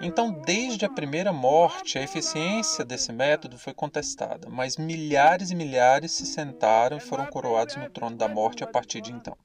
Então, 0.00 0.32
desde 0.32 0.84
a 0.84 0.88
primeira 0.88 1.32
morte, 1.32 1.98
a 1.98 2.02
eficiência 2.02 2.84
desse 2.84 3.12
método 3.12 3.58
foi 3.58 3.74
contestada, 3.74 4.48
mas 4.48 4.78
milhares 4.78 5.50
e 5.50 5.54
milhares 5.54 6.12
se 6.12 6.24
sentaram 6.24 6.96
e 6.96 7.00
foram 7.00 7.26
coroados 7.26 7.76
no 7.76 7.90
trono 7.90 8.16
da 8.16 8.26
morte 8.26 8.64
a 8.64 8.66
partir 8.66 9.02
de 9.02 9.12
então. 9.12 9.36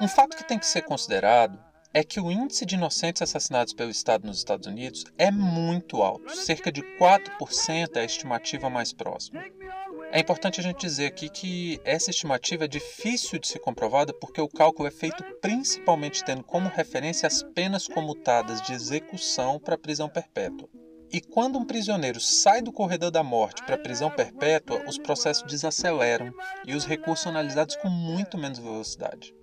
Um 0.00 0.06
fato 0.06 0.36
que 0.36 0.46
tem 0.46 0.58
que 0.58 0.66
ser 0.66 0.82
considerado 0.82 1.58
é 1.92 2.02
que 2.02 2.20
o 2.20 2.30
índice 2.30 2.64
de 2.64 2.76
inocentes 2.76 3.22
assassinados 3.22 3.72
pelo 3.72 3.90
Estado 3.90 4.26
nos 4.26 4.38
Estados 4.38 4.66
Unidos 4.66 5.04
é 5.18 5.30
muito 5.30 6.00
alto, 6.00 6.34
cerca 6.34 6.72
de 6.72 6.82
4% 6.98 7.96
é 7.96 8.00
a 8.00 8.04
estimativa 8.04 8.70
mais 8.70 8.92
próxima. 8.92 9.44
É 10.14 10.20
importante 10.20 10.60
a 10.60 10.62
gente 10.62 10.78
dizer 10.78 11.06
aqui 11.06 11.30
que 11.30 11.80
essa 11.86 12.10
estimativa 12.10 12.66
é 12.66 12.68
difícil 12.68 13.38
de 13.38 13.48
ser 13.48 13.60
comprovada 13.60 14.12
porque 14.12 14.42
o 14.42 14.48
cálculo 14.48 14.86
é 14.86 14.90
feito 14.90 15.24
principalmente 15.40 16.22
tendo 16.22 16.44
como 16.44 16.68
referência 16.68 17.26
as 17.26 17.42
penas 17.42 17.88
comutadas 17.88 18.60
de 18.60 18.74
execução 18.74 19.58
para 19.58 19.78
prisão 19.78 20.10
perpétua. 20.10 20.68
E 21.10 21.18
quando 21.18 21.58
um 21.58 21.64
prisioneiro 21.64 22.20
sai 22.20 22.60
do 22.60 22.70
corredor 22.70 23.10
da 23.10 23.22
morte 23.22 23.64
para 23.64 23.78
prisão 23.78 24.10
perpétua, 24.10 24.84
os 24.86 24.98
processos 24.98 25.50
desaceleram 25.50 26.30
e 26.66 26.74
os 26.74 26.84
recursos 26.84 27.22
são 27.22 27.32
analisados 27.32 27.76
com 27.76 27.88
muito 27.88 28.36
menos 28.36 28.58
velocidade. 28.58 29.34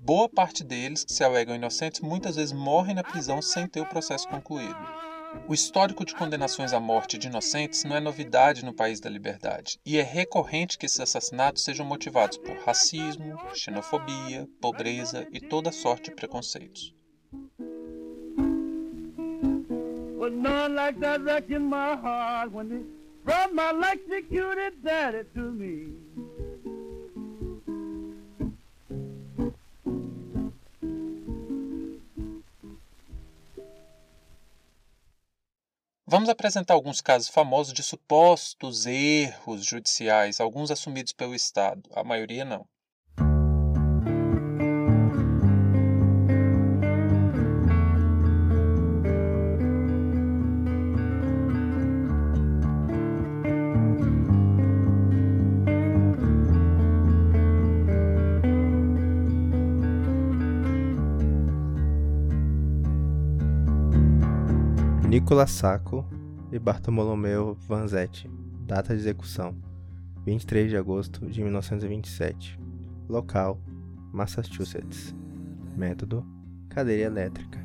Boa 0.00 0.28
parte 0.28 0.64
deles, 0.64 1.04
que 1.04 1.12
se 1.12 1.22
alegam 1.22 1.54
inocentes, 1.54 2.00
muitas 2.00 2.34
vezes 2.34 2.52
morrem 2.52 2.96
na 2.96 3.04
prisão 3.04 3.40
sem 3.40 3.68
ter 3.68 3.80
o 3.80 3.88
processo 3.88 4.26
concluído. 4.26 5.05
O 5.48 5.54
histórico 5.54 6.04
de 6.04 6.14
condenações 6.14 6.72
à 6.72 6.80
morte 6.80 7.16
de 7.18 7.28
inocentes 7.28 7.84
não 7.84 7.96
é 7.96 8.00
novidade 8.00 8.64
no 8.64 8.74
país 8.74 9.00
da 9.00 9.08
liberdade, 9.08 9.78
e 9.84 9.98
é 9.98 10.02
recorrente 10.02 10.76
que 10.76 10.86
esses 10.86 10.98
assassinatos 11.00 11.62
sejam 11.62 11.86
motivados 11.86 12.36
por 12.38 12.56
racismo, 12.58 13.38
xenofobia, 13.54 14.48
pobreza 14.60 15.26
e 15.32 15.40
toda 15.40 15.70
sorte 15.70 16.10
de 16.10 16.16
preconceitos. 16.16 16.94
Vamos 36.08 36.28
apresentar 36.28 36.74
alguns 36.74 37.00
casos 37.00 37.28
famosos 37.28 37.72
de 37.72 37.82
supostos 37.82 38.86
erros 38.86 39.64
judiciais, 39.66 40.40
alguns 40.40 40.70
assumidos 40.70 41.12
pelo 41.12 41.34
Estado, 41.34 41.82
a 41.92 42.04
maioria 42.04 42.44
não. 42.44 42.64
Nicolas 65.26 65.50
Sacco 65.50 66.06
e 66.52 66.58
Bartolomeu 66.60 67.56
Vanzetti. 67.66 68.30
Data 68.64 68.94
de 68.94 69.00
execução: 69.00 69.56
23 70.24 70.70
de 70.70 70.76
agosto 70.76 71.26
de 71.26 71.42
1927. 71.42 72.56
Local: 73.08 73.60
Massachusetts. 74.12 75.12
Método: 75.76 76.24
cadeira 76.68 77.02
elétrica. 77.02 77.58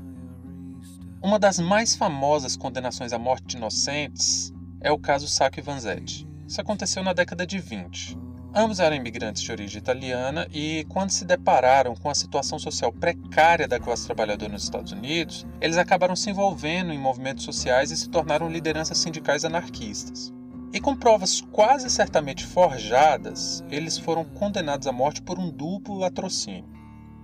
Uma 1.22 1.38
das 1.38 1.60
mais 1.60 1.96
famosas 1.96 2.58
condenações 2.58 3.14
à 3.14 3.20
morte 3.20 3.46
de 3.46 3.58
inocentes 3.58 4.52
é 4.80 4.92
o 4.92 4.98
caso 4.98 5.28
Sacco 5.28 5.60
e 5.60 5.62
Vanzetti. 5.62 6.28
Isso 6.48 6.60
aconteceu 6.60 7.04
na 7.04 7.14
década 7.14 7.46
de 7.46 7.60
20. 7.60 8.18
Ambos 8.54 8.82
eram 8.82 8.98
imigrantes 8.98 9.42
de 9.42 9.50
origem 9.50 9.78
italiana 9.78 10.46
e, 10.52 10.86
quando 10.90 11.10
se 11.10 11.24
depararam 11.24 11.96
com 11.96 12.10
a 12.10 12.16
situação 12.16 12.60
social 12.60 12.92
precária 12.92 13.66
da 13.66 13.80
classe 13.80 14.06
trabalhadora 14.06 14.52
nos 14.52 14.64
Estados 14.64 14.92
Unidos, 14.92 15.48
eles 15.62 15.78
acabaram 15.78 16.18
se 16.18 16.30
envolvendo 16.30 16.92
em 16.92 17.00
movimentos 17.00 17.46
sociais 17.46 17.92
e 17.92 17.98
se 17.98 18.10
tornaram 18.10 18.50
lideranças 18.50 18.98
sindicais 18.98 19.46
anarquistas. 19.46 20.34
E 20.74 20.82
com 20.82 20.98
provas 20.98 21.40
quase 21.40 21.90
certamente 21.90 22.46
forjadas, 22.46 23.64
eles 23.70 23.98
foram 23.98 24.26
condenados 24.26 24.86
à 24.86 24.92
morte 24.92 25.22
por 25.22 25.40
um 25.40 25.50
duplo 25.50 25.98
latrocínio. 25.98 26.70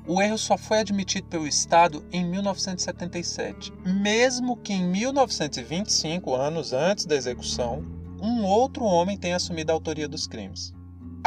O 0.07 0.21
erro 0.21 0.37
só 0.37 0.57
foi 0.57 0.79
admitido 0.79 1.27
pelo 1.27 1.45
Estado 1.45 2.05
em 2.09 2.23
1977, 2.23 3.73
mesmo 3.85 4.55
que 4.55 4.71
em 4.71 4.85
1925, 4.85 6.33
anos 6.33 6.71
antes 6.71 7.05
da 7.05 7.15
execução, 7.17 7.83
um 8.21 8.45
outro 8.45 8.85
homem 8.85 9.17
tenha 9.17 9.35
assumido 9.35 9.73
a 9.73 9.75
autoria 9.75 10.07
dos 10.07 10.25
crimes. 10.25 10.76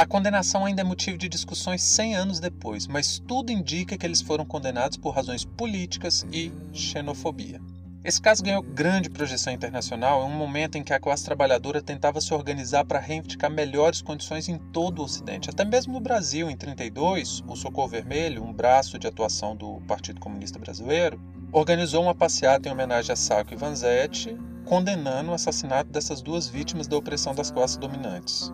A 0.01 0.05
condenação 0.07 0.65
ainda 0.65 0.81
é 0.81 0.83
motivo 0.83 1.15
de 1.15 1.29
discussões 1.29 1.83
100 1.83 2.15
anos 2.15 2.39
depois, 2.39 2.87
mas 2.87 3.19
tudo 3.19 3.51
indica 3.51 3.95
que 3.95 4.03
eles 4.03 4.19
foram 4.19 4.43
condenados 4.43 4.97
por 4.97 5.11
razões 5.11 5.45
políticas 5.45 6.25
e 6.31 6.51
xenofobia. 6.73 7.61
Esse 8.03 8.19
caso 8.19 8.41
ganhou 8.41 8.63
grande 8.63 9.11
projeção 9.11 9.53
internacional 9.53 10.23
em 10.23 10.33
um 10.33 10.35
momento 10.35 10.75
em 10.75 10.83
que 10.83 10.91
a 10.91 10.99
classe 10.99 11.23
trabalhadora 11.23 11.83
tentava 11.83 12.19
se 12.19 12.33
organizar 12.33 12.83
para 12.83 12.97
reivindicar 12.97 13.51
melhores 13.51 14.01
condições 14.01 14.49
em 14.49 14.57
todo 14.57 15.03
o 15.03 15.05
Ocidente. 15.05 15.51
Até 15.51 15.63
mesmo 15.63 15.93
no 15.93 15.99
Brasil, 15.99 16.49
em 16.49 16.57
1932, 16.57 17.43
o 17.47 17.55
Socorro 17.55 17.89
Vermelho, 17.89 18.43
um 18.43 18.51
braço 18.51 18.97
de 18.97 19.05
atuação 19.05 19.55
do 19.55 19.81
Partido 19.81 20.19
Comunista 20.19 20.57
Brasileiro, 20.57 21.21
organizou 21.51 22.01
uma 22.01 22.15
passeata 22.15 22.67
em 22.67 22.71
homenagem 22.71 23.13
a 23.13 23.15
Sacco 23.15 23.53
e 23.53 23.55
Vanzetti, 23.55 24.35
condenando 24.65 25.29
o 25.29 25.35
assassinato 25.35 25.91
dessas 25.91 26.23
duas 26.23 26.47
vítimas 26.47 26.87
da 26.87 26.97
opressão 26.97 27.35
das 27.35 27.51
classes 27.51 27.77
dominantes. 27.77 28.51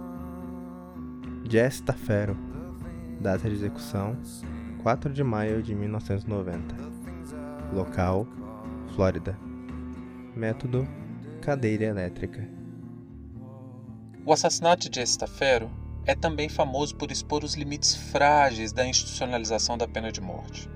Jess 1.50 1.80
Tafero. 1.80 2.38
Data 3.22 3.48
de 3.48 3.56
execução: 3.56 4.18
4 4.84 5.14
de 5.14 5.24
maio 5.24 5.64
de 5.64 5.74
1990. 5.74 6.76
Local: 7.72 8.28
Flórida. 8.94 9.38
Método: 10.36 10.86
cadeira 11.42 11.86
elétrica. 11.86 12.46
O 14.26 14.34
assassinato 14.34 14.90
de 14.90 15.00
Jess 15.00 15.16
Tafero 15.16 15.72
é 16.06 16.14
também 16.14 16.50
famoso 16.50 16.94
por 16.98 17.12
expor 17.12 17.46
os 17.46 17.54
limites 17.54 17.96
frágeis 17.96 18.74
da 18.74 18.86
institucionalização 18.86 19.78
da 19.78 19.88
pena 19.88 20.12
de 20.12 20.20
morte. 20.20 20.70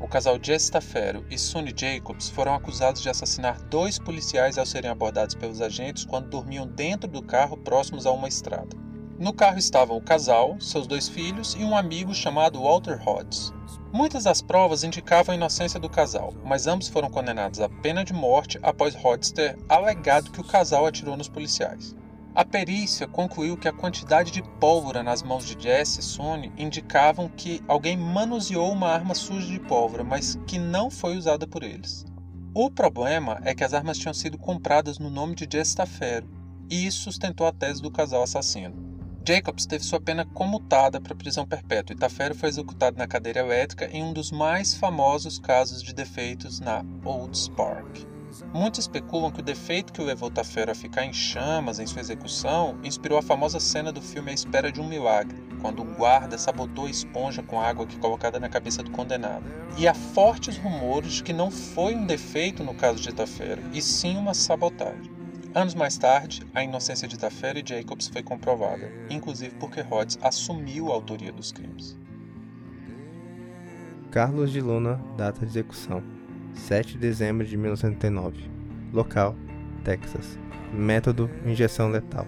O 0.00 0.08
casal 0.08 0.36
Jess 0.42 0.68
Tafero 0.68 1.24
e 1.30 1.38
Sonny 1.38 1.72
Jacobs 1.76 2.28
foram 2.28 2.54
acusados 2.54 3.02
de 3.02 3.08
assassinar 3.08 3.60
dois 3.68 4.00
policiais 4.00 4.58
ao 4.58 4.66
serem 4.66 4.90
abordados 4.90 5.36
pelos 5.36 5.60
agentes 5.60 6.04
quando 6.04 6.28
dormiam 6.28 6.66
dentro 6.66 7.08
do 7.08 7.22
carro 7.22 7.56
próximos 7.56 8.04
a 8.04 8.10
uma 8.10 8.26
estrada. 8.26 8.87
No 9.18 9.32
carro 9.32 9.58
estavam 9.58 9.96
o 9.96 10.00
casal, 10.00 10.56
seus 10.60 10.86
dois 10.86 11.08
filhos 11.08 11.56
e 11.58 11.64
um 11.64 11.76
amigo 11.76 12.14
chamado 12.14 12.62
Walter 12.62 13.02
Hodges. 13.04 13.52
Muitas 13.92 14.22
das 14.22 14.40
provas 14.40 14.84
indicavam 14.84 15.32
a 15.32 15.36
inocência 15.36 15.80
do 15.80 15.90
casal, 15.90 16.32
mas 16.44 16.68
ambos 16.68 16.86
foram 16.86 17.10
condenados 17.10 17.58
à 17.58 17.68
pena 17.68 18.04
de 18.04 18.12
morte 18.12 18.60
após 18.62 18.94
Hodges 18.94 19.32
ter 19.32 19.58
alegado 19.68 20.30
que 20.30 20.40
o 20.40 20.44
casal 20.44 20.86
atirou 20.86 21.16
nos 21.16 21.28
policiais. 21.28 21.96
A 22.32 22.44
perícia 22.44 23.08
concluiu 23.08 23.56
que 23.56 23.66
a 23.66 23.72
quantidade 23.72 24.30
de 24.30 24.40
pólvora 24.40 25.02
nas 25.02 25.20
mãos 25.20 25.44
de 25.44 25.60
Jesse 25.60 25.98
e 25.98 26.04
Sonny 26.04 26.52
indicavam 26.56 27.28
que 27.28 27.60
alguém 27.66 27.96
manuseou 27.96 28.70
uma 28.70 28.86
arma 28.86 29.16
suja 29.16 29.48
de 29.48 29.58
pólvora, 29.58 30.04
mas 30.04 30.38
que 30.46 30.60
não 30.60 30.92
foi 30.92 31.16
usada 31.16 31.44
por 31.44 31.64
eles. 31.64 32.06
O 32.54 32.70
problema 32.70 33.40
é 33.42 33.52
que 33.52 33.64
as 33.64 33.74
armas 33.74 33.98
tinham 33.98 34.14
sido 34.14 34.38
compradas 34.38 34.96
no 35.00 35.10
nome 35.10 35.34
de 35.34 35.48
Jesse 35.50 35.74
Tafero, 35.74 36.30
e 36.70 36.86
isso 36.86 37.02
sustentou 37.02 37.48
a 37.48 37.52
tese 37.52 37.82
do 37.82 37.90
casal 37.90 38.22
assassino. 38.22 38.87
Jacobs 39.24 39.66
teve 39.66 39.84
sua 39.84 40.00
pena 40.00 40.24
comutada 40.24 41.00
para 41.00 41.14
prisão 41.14 41.46
perpétua 41.46 41.94
e 41.94 41.98
Tafero 41.98 42.34
foi 42.34 42.48
executado 42.48 42.96
na 42.96 43.06
cadeira 43.06 43.40
elétrica 43.40 43.86
em 43.92 44.02
um 44.02 44.12
dos 44.12 44.30
mais 44.30 44.74
famosos 44.74 45.38
casos 45.38 45.82
de 45.82 45.94
defeitos 45.94 46.60
na 46.60 46.84
Olds 47.04 47.48
Park. 47.48 48.06
Muitos 48.52 48.80
especulam 48.80 49.30
que 49.30 49.40
o 49.40 49.44
defeito 49.44 49.92
que 49.92 50.00
levou 50.00 50.30
Tafero 50.30 50.70
a 50.70 50.74
ficar 50.74 51.04
em 51.04 51.12
chamas 51.12 51.78
em 51.78 51.86
sua 51.86 52.00
execução 52.00 52.78
inspirou 52.82 53.18
a 53.18 53.22
famosa 53.22 53.58
cena 53.58 53.92
do 53.92 54.00
filme 54.00 54.30
A 54.30 54.34
Espera 54.34 54.72
de 54.72 54.80
um 54.80 54.88
Milagre, 54.88 55.36
quando 55.60 55.82
um 55.82 55.94
guarda 55.94 56.38
sabotou 56.38 56.86
a 56.86 56.90
esponja 56.90 57.42
com 57.42 57.60
água 57.60 57.86
que 57.86 57.98
colocada 57.98 58.38
na 58.38 58.48
cabeça 58.48 58.82
do 58.82 58.90
condenado. 58.90 59.44
E 59.76 59.88
há 59.88 59.94
fortes 59.94 60.56
rumores 60.56 61.14
de 61.14 61.22
que 61.22 61.32
não 61.32 61.50
foi 61.50 61.94
um 61.94 62.06
defeito 62.06 62.62
no 62.62 62.74
caso 62.74 63.00
de 63.00 63.12
Tafero, 63.12 63.62
e 63.72 63.82
sim 63.82 64.16
uma 64.16 64.34
sabotagem. 64.34 65.17
Anos 65.54 65.74
mais 65.74 65.96
tarde, 65.96 66.46
a 66.54 66.62
inocência 66.62 67.08
de 67.08 67.18
Tafera 67.18 67.58
e 67.58 67.64
Jacobs 67.66 68.08
foi 68.08 68.22
comprovada, 68.22 68.92
inclusive 69.08 69.54
porque 69.58 69.80
Rhodes 69.80 70.18
assumiu 70.22 70.90
a 70.90 70.94
autoria 70.94 71.32
dos 71.32 71.50
crimes. 71.52 71.96
Carlos 74.10 74.52
de 74.52 74.60
Luna, 74.60 75.00
data 75.16 75.40
de 75.40 75.46
execução: 75.46 76.02
7 76.52 76.92
de 76.92 76.98
dezembro 76.98 77.46
de 77.46 77.56
1909. 77.56 78.50
Local: 78.92 79.34
Texas. 79.84 80.38
Método: 80.72 81.30
injeção 81.46 81.90
letal. 81.90 82.26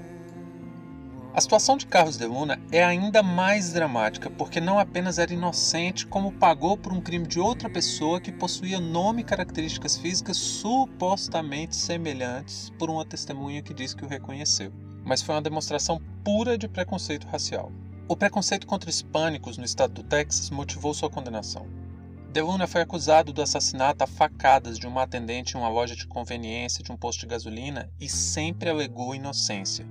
A 1.33 1.41
situação 1.41 1.77
de 1.77 1.87
Carlos 1.87 2.17
de 2.17 2.27
Luna 2.27 2.61
é 2.73 2.83
ainda 2.83 3.23
mais 3.23 3.73
dramática 3.73 4.29
porque 4.29 4.61
não 4.61 4.81
apenas 4.81 5.17
era 5.17 5.33
inocente, 5.33 6.05
como 6.05 6.33
pagou 6.33 6.77
por 6.77 6.93
um 6.93 7.01
crime 7.01 7.25
de 7.25 7.39
outra 7.39 7.71
pessoa 7.71 8.21
que 8.21 8.33
possuía 8.33 8.81
nome 8.81 9.23
e 9.23 9.25
características 9.25 9.97
físicas 9.97 10.37
supostamente 10.37 11.77
semelhantes 11.77 12.71
por 12.77 12.91
uma 12.91 13.05
testemunha 13.05 13.63
que 13.63 13.73
diz 13.73 13.95
que 13.95 14.05
o 14.05 14.09
reconheceu. 14.09 14.73
Mas 15.05 15.23
foi 15.23 15.37
uma 15.37 15.41
demonstração 15.41 16.03
pura 16.25 16.59
de 16.59 16.67
preconceito 16.67 17.29
racial. 17.29 17.71
O 18.09 18.17
preconceito 18.17 18.67
contra 18.67 18.91
hispânicos 18.91 19.57
no 19.57 19.65
estado 19.65 19.95
do 19.95 20.03
Texas 20.03 20.51
motivou 20.51 20.93
sua 20.93 21.09
condenação. 21.09 21.69
De 22.33 22.41
Luna 22.41 22.67
foi 22.67 22.81
acusado 22.81 23.33
do 23.33 23.41
assassinato 23.41 24.03
a 24.03 24.07
facadas 24.07 24.81
de 24.81 24.87
uma 24.87 25.05
atendente 25.05 25.57
em 25.57 25.61
uma 25.61 25.69
loja 25.69 25.95
de 25.95 26.09
conveniência 26.09 26.83
de 26.83 26.91
um 26.91 26.97
posto 26.97 27.21
de 27.21 27.27
gasolina 27.27 27.89
e 28.01 28.09
sempre 28.09 28.69
alegou 28.69 29.15
inocência 29.15 29.87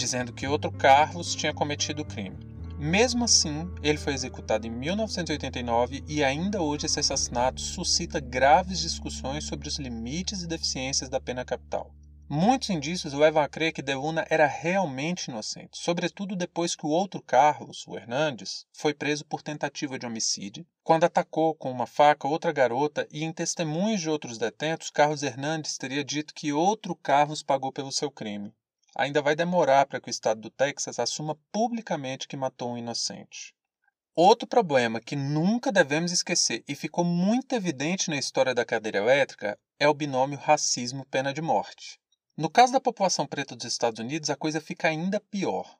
dizendo 0.00 0.32
que 0.32 0.46
outro 0.46 0.72
Carlos 0.72 1.34
tinha 1.34 1.52
cometido 1.52 2.00
o 2.00 2.06
crime. 2.06 2.38
Mesmo 2.78 3.24
assim, 3.24 3.70
ele 3.82 3.98
foi 3.98 4.14
executado 4.14 4.66
em 4.66 4.70
1989 4.70 6.02
e 6.08 6.24
ainda 6.24 6.62
hoje 6.62 6.86
esse 6.86 6.98
assassinato 6.98 7.60
suscita 7.60 8.18
graves 8.18 8.80
discussões 8.80 9.44
sobre 9.44 9.68
os 9.68 9.78
limites 9.78 10.42
e 10.42 10.46
deficiências 10.46 11.10
da 11.10 11.20
pena 11.20 11.44
capital. 11.44 11.94
Muitos 12.26 12.70
indícios 12.70 13.12
levam 13.12 13.42
a 13.42 13.48
crer 13.48 13.72
que 13.72 13.82
De 13.82 13.92
Luna 13.92 14.24
era 14.30 14.46
realmente 14.46 15.26
inocente, 15.26 15.76
sobretudo 15.76 16.34
depois 16.34 16.74
que 16.74 16.86
o 16.86 16.90
outro 16.90 17.20
Carlos, 17.20 17.84
o 17.86 17.94
Hernandes, 17.94 18.64
foi 18.72 18.94
preso 18.94 19.26
por 19.26 19.42
tentativa 19.42 19.98
de 19.98 20.06
homicídio, 20.06 20.64
quando 20.82 21.04
atacou 21.04 21.54
com 21.54 21.70
uma 21.70 21.86
faca 21.86 22.26
outra 22.26 22.52
garota 22.52 23.06
e 23.12 23.24
em 23.24 23.32
testemunhos 23.32 24.00
de 24.00 24.08
outros 24.08 24.38
detentos, 24.38 24.88
Carlos 24.88 25.22
Hernandes 25.22 25.76
teria 25.76 26.02
dito 26.02 26.32
que 26.32 26.54
outro 26.54 26.94
Carlos 26.94 27.42
pagou 27.42 27.70
pelo 27.70 27.92
seu 27.92 28.10
crime 28.10 28.54
ainda 28.96 29.22
vai 29.22 29.34
demorar 29.34 29.86
para 29.86 30.00
que 30.00 30.08
o 30.08 30.10
estado 30.10 30.40
do 30.40 30.50
Texas 30.50 30.98
assuma 30.98 31.38
publicamente 31.52 32.26
que 32.28 32.36
matou 32.36 32.72
um 32.72 32.78
inocente. 32.78 33.54
Outro 34.14 34.46
problema 34.46 35.00
que 35.00 35.14
nunca 35.14 35.70
devemos 35.70 36.12
esquecer 36.12 36.64
e 36.68 36.74
ficou 36.74 37.04
muito 37.04 37.54
evidente 37.54 38.10
na 38.10 38.16
história 38.16 38.54
da 38.54 38.64
cadeira 38.64 38.98
elétrica 38.98 39.58
é 39.78 39.88
o 39.88 39.94
binômio 39.94 40.38
racismo-pena 40.38 41.32
de 41.32 41.40
morte. 41.40 41.98
No 42.36 42.50
caso 42.50 42.72
da 42.72 42.80
população 42.80 43.26
preta 43.26 43.54
dos 43.54 43.66
Estados 43.66 44.00
Unidos, 44.00 44.30
a 44.30 44.36
coisa 44.36 44.60
fica 44.60 44.88
ainda 44.88 45.20
pior. 45.20 45.78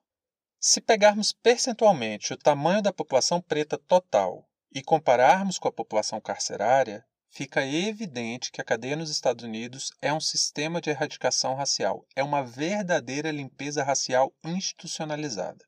Se 0.59 0.79
pegarmos 0.79 1.33
percentualmente 1.33 2.33
o 2.33 2.37
tamanho 2.37 2.81
da 2.81 2.93
população 2.93 3.41
preta 3.41 3.77
total 3.77 4.47
e 4.71 4.81
compararmos 4.81 5.59
com 5.59 5.67
a 5.67 5.71
população 5.71 6.21
carcerária, 6.21 7.05
fica 7.31 7.65
evidente 7.65 8.51
que 8.51 8.61
a 8.61 8.63
cadeia 8.63 8.95
nos 8.95 9.09
Estados 9.09 9.43
Unidos 9.43 9.91
é 10.01 10.13
um 10.13 10.19
sistema 10.19 10.81
de 10.81 10.89
erradicação 10.89 11.55
racial, 11.55 12.05
é 12.15 12.23
uma 12.23 12.43
verdadeira 12.43 13.31
limpeza 13.31 13.83
racial 13.83 14.33
institucionalizada. 14.43 15.65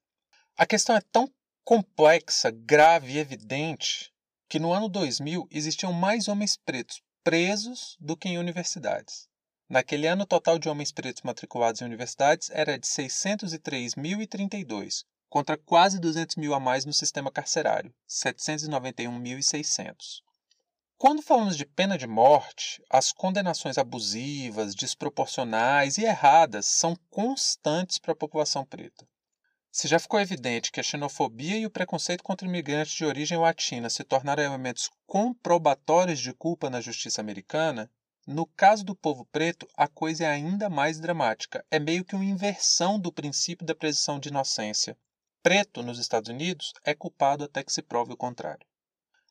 A 0.58 0.65
questão 0.65 0.95
é 0.95 1.02
tão 1.02 1.30
complexa, 1.63 2.52
grave 2.52 3.13
e 3.13 3.17
evidente 3.17 4.12
que 4.49 4.60
no 4.60 4.73
ano 4.73 4.89
2000 4.89 5.47
existiam 5.49 5.93
mais 5.93 6.28
homens 6.28 6.58
pretos 6.58 7.02
presos 7.23 7.95
do 7.99 8.17
que 8.17 8.28
em 8.28 8.38
universidades. 8.38 9.30
Naquele 9.69 10.06
ano, 10.06 10.23
o 10.23 10.28
total 10.28 10.60
de 10.60 10.67
homens 10.67 10.91
pretos 10.91 11.23
matriculados 11.23 11.82
em 11.82 11.86
universidades 11.86 12.49
era 12.52 12.78
de 12.78 12.86
603.032, 12.86 15.06
contra 15.30 15.58
quase 15.58 15.97
200 15.99 16.36
mil 16.36 16.54
a 16.54 16.60
mais 16.60 16.84
no 16.84 16.91
sistema 16.93 17.32
carcerário, 17.32 17.95
791.600. 18.08 20.21
Quando 20.97 21.21
falamos 21.21 21.58
de 21.58 21.65
pena 21.65 21.97
de 21.97 22.08
morte, 22.08 22.82
as 22.89 23.12
condenações 23.12 23.77
abusivas, 23.77 24.73
desproporcionais 24.73 25.97
e 25.97 26.03
erradas 26.06 26.65
são 26.67 26.95
constantes 27.10 27.99
para 27.99 28.13
a 28.13 28.15
população 28.15 28.65
preta. 28.65 29.06
Se 29.71 29.88
já 29.88 29.97
ficou 29.97 30.19
evidente 30.19 30.71
que 30.71 30.79
a 30.79 30.84
xenofobia 30.84 31.58
e 31.58 31.65
o 31.65 31.71
preconceito 31.71 32.23
contra 32.23 32.47
imigrantes 32.47 32.93
de 32.93 33.03
origem 33.03 33.38
latina 33.38 33.89
se 33.89 34.03
tornaram 34.03 34.43
elementos 34.43 34.89
comprobatórios 35.06 36.19
de 36.19 36.32
culpa 36.32 36.69
na 36.69 36.79
justiça 36.79 37.19
americana, 37.19 37.91
no 38.25 38.45
caso 38.45 38.86
do 38.86 38.95
povo 38.95 39.25
preto, 39.25 39.67
a 39.75 39.88
coisa 39.88 40.23
é 40.23 40.27
ainda 40.27 40.69
mais 40.69 40.99
dramática. 40.99 41.65
É 41.69 41.79
meio 41.79 42.06
que 42.06 42.15
uma 42.15 42.23
inversão 42.23 42.97
do 42.97 43.12
princípio 43.12 43.65
da 43.65 43.75
presunção 43.75 44.19
de 44.19 44.29
inocência. 44.29 44.97
Preto, 45.41 45.84
nos 45.84 45.99
Estados 45.99 46.29
Unidos, 46.29 46.71
é 46.86 46.93
culpado 46.93 47.43
até 47.43 47.63
que 47.63 47.73
se 47.73 47.82
prove 47.82 48.13
o 48.13 48.17
contrário. 48.17 48.65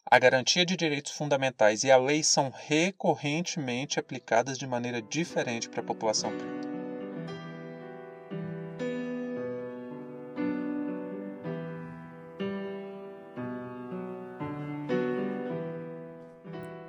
A 0.04 0.18
garantia 0.18 0.66
de 0.66 0.76
direitos 0.76 1.12
fundamentais 1.12 1.84
e 1.84 1.90
a 1.90 1.96
lei 1.96 2.22
são 2.22 2.50
recorrentemente 2.50 3.98
aplicadas 3.98 4.58
de 4.58 4.66
maneira 4.66 5.00
diferente 5.00 5.68
para 5.68 5.80
a 5.80 5.84
população 5.84 6.30
preta. 6.30 6.72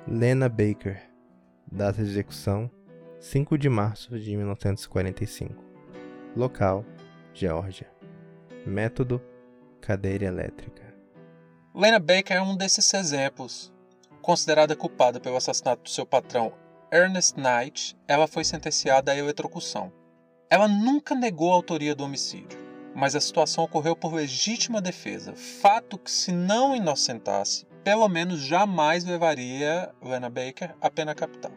Lena 0.06 0.48
Baker, 0.48 1.10
data 1.70 2.02
de 2.02 2.10
execução 2.10 2.70
5 3.18 3.56
de 3.56 3.68
março 3.68 4.18
de 4.18 4.36
1945. 4.36 5.64
Local: 6.36 6.84
Geórgia. 7.32 7.90
Método: 8.66 9.20
cadeira 9.80 10.26
elétrica. 10.26 10.83
Lena 11.76 11.98
Baker 11.98 12.36
é 12.36 12.40
um 12.40 12.56
desses 12.56 12.94
exemplos. 12.94 13.72
Considerada 14.22 14.76
culpada 14.76 15.18
pelo 15.18 15.36
assassinato 15.36 15.82
do 15.82 15.90
seu 15.90 16.06
patrão 16.06 16.52
Ernest 16.92 17.34
Knight, 17.36 17.96
ela 18.06 18.28
foi 18.28 18.44
sentenciada 18.44 19.10
à 19.10 19.16
eletrocução. 19.16 19.92
Ela 20.48 20.68
nunca 20.68 21.16
negou 21.16 21.50
a 21.50 21.56
autoria 21.56 21.92
do 21.92 22.04
homicídio, 22.04 22.56
mas 22.94 23.16
a 23.16 23.20
situação 23.20 23.64
ocorreu 23.64 23.96
por 23.96 24.14
legítima 24.14 24.80
defesa, 24.80 25.34
fato 25.34 25.98
que, 25.98 26.12
se 26.12 26.30
não 26.30 26.76
inocentasse, 26.76 27.66
pelo 27.82 28.08
menos 28.08 28.38
jamais 28.38 29.02
levaria 29.02 29.92
Lena 30.00 30.30
Baker 30.30 30.76
à 30.80 30.88
pena 30.88 31.12
capital. 31.12 31.50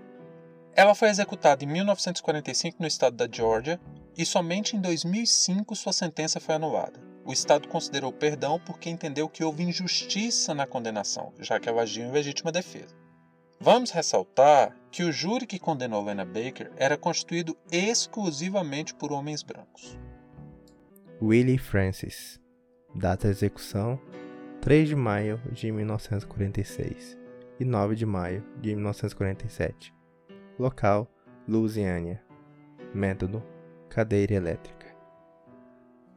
Ela 0.74 0.96
foi 0.96 1.10
executada 1.10 1.64
em 1.64 1.68
1945 1.68 2.78
no 2.80 2.88
estado 2.88 3.16
da 3.16 3.30
Georgia 3.32 3.80
e 4.18 4.26
somente 4.26 4.76
em 4.76 4.82
2005 4.82 5.76
sua 5.76 5.94
sentença 5.94 6.40
foi 6.40 6.56
anulada. 6.56 7.00
O 7.28 7.34
Estado 7.34 7.68
considerou 7.68 8.14
perdão 8.14 8.58
porque 8.58 8.90
entendeu 8.90 9.28
que 9.28 9.44
houve 9.44 9.62
injustiça 9.62 10.56
na 10.56 10.66
condenação, 10.66 11.34
já 11.42 11.60
que 11.60 11.68
ela 11.68 11.82
agiu 11.82 12.06
em 12.06 12.12
legítima 12.12 12.54
defesa. 12.54 12.96
Vamos 13.60 13.92
ressaltar 13.92 14.74
que 14.90 15.04
o 15.04 15.12
júri 15.12 15.46
que 15.46 15.60
condenou 15.60 16.06
Lena 16.06 16.24
Baker 16.24 16.72
era 16.78 16.96
constituído 16.96 17.58
exclusivamente 17.70 18.94
por 18.94 19.12
homens 19.12 19.44
brancos. 19.44 20.00
Willie 21.22 21.58
Francis, 21.58 22.40
data 22.96 23.28
de 23.28 23.34
execução 23.34 24.00
3 24.62 24.88
de 24.88 24.96
maio 24.96 25.42
de 25.52 25.70
1946 25.70 27.18
e 27.60 27.66
9 27.66 27.96
de 27.96 28.06
maio 28.06 28.42
de 28.62 28.74
1947. 28.74 29.94
Local: 30.58 31.12
Louisiana. 31.46 32.22
Método: 32.94 33.44
cadeira 33.90 34.34
elétrica. 34.34 34.77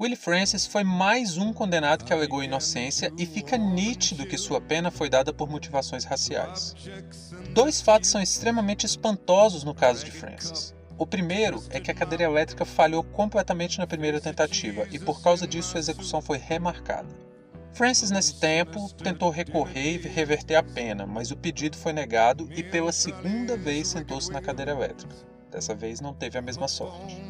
Willie 0.01 0.17
Francis 0.17 0.65
foi 0.65 0.83
mais 0.83 1.37
um 1.37 1.53
condenado 1.53 2.07
que 2.07 2.13
alegou 2.15 2.43
inocência 2.43 3.13
e 3.19 3.27
fica 3.27 3.59
nítido 3.59 4.25
que 4.25 4.39
sua 4.39 4.59
pena 4.59 4.91
foi 4.91 5.11
dada 5.11 5.31
por 5.31 5.51
motivações 5.51 6.05
raciais. 6.05 6.75
Dois 7.53 7.83
fatos 7.83 8.09
são 8.09 8.23
extremamente 8.23 8.87
espantosos 8.87 9.63
no 9.63 9.75
caso 9.75 10.03
de 10.03 10.11
Francis. 10.11 10.75
O 10.97 11.07
primeiro 11.07 11.63
é 11.69 11.79
que 11.79 11.91
a 11.91 11.95
cadeira 11.95 12.25
elétrica 12.25 12.65
falhou 12.65 13.05
completamente 13.05 13.79
na 13.79 13.87
primeira 13.87 14.23
tentativa 14.23 14.89
e 14.91 14.99
por 14.99 15.23
causa 15.23 15.47
disso 15.47 15.77
a 15.77 15.81
execução 15.81 16.23
foi 16.23 16.39
remarcada. 16.39 17.15
Francis, 17.75 18.11
nesse 18.11 18.41
tempo, 18.41 18.91
tentou 18.95 19.29
recorrer 19.29 19.97
e 19.97 20.09
reverter 20.09 20.55
a 20.55 20.63
pena, 20.63 21.07
mas 21.07 21.31
o 21.31 21.37
pedido 21.37 21.77
foi 21.77 21.93
negado 21.93 22.49
e 22.55 22.63
pela 22.63 22.91
segunda 22.91 23.55
vez 23.55 23.89
sentou-se 23.89 24.33
na 24.33 24.41
cadeira 24.41 24.71
elétrica. 24.71 25.15
Dessa 25.51 25.75
vez 25.75 26.01
não 26.01 26.15
teve 26.15 26.39
a 26.39 26.43
mesma 26.43 26.69
sorte. 26.69 27.21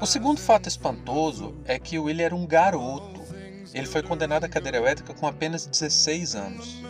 O 0.00 0.06
segundo 0.06 0.40
fato 0.40 0.66
espantoso 0.66 1.54
é 1.66 1.78
que 1.78 1.98
Willie 1.98 2.22
era 2.22 2.34
um 2.34 2.46
garoto. 2.46 3.20
Ele 3.74 3.86
foi 3.86 4.02
condenado 4.02 4.44
à 4.44 4.48
cadeira 4.48 4.78
elétrica 4.78 5.12
com 5.12 5.26
apenas 5.26 5.66
16 5.66 6.34
anos. 6.34 6.80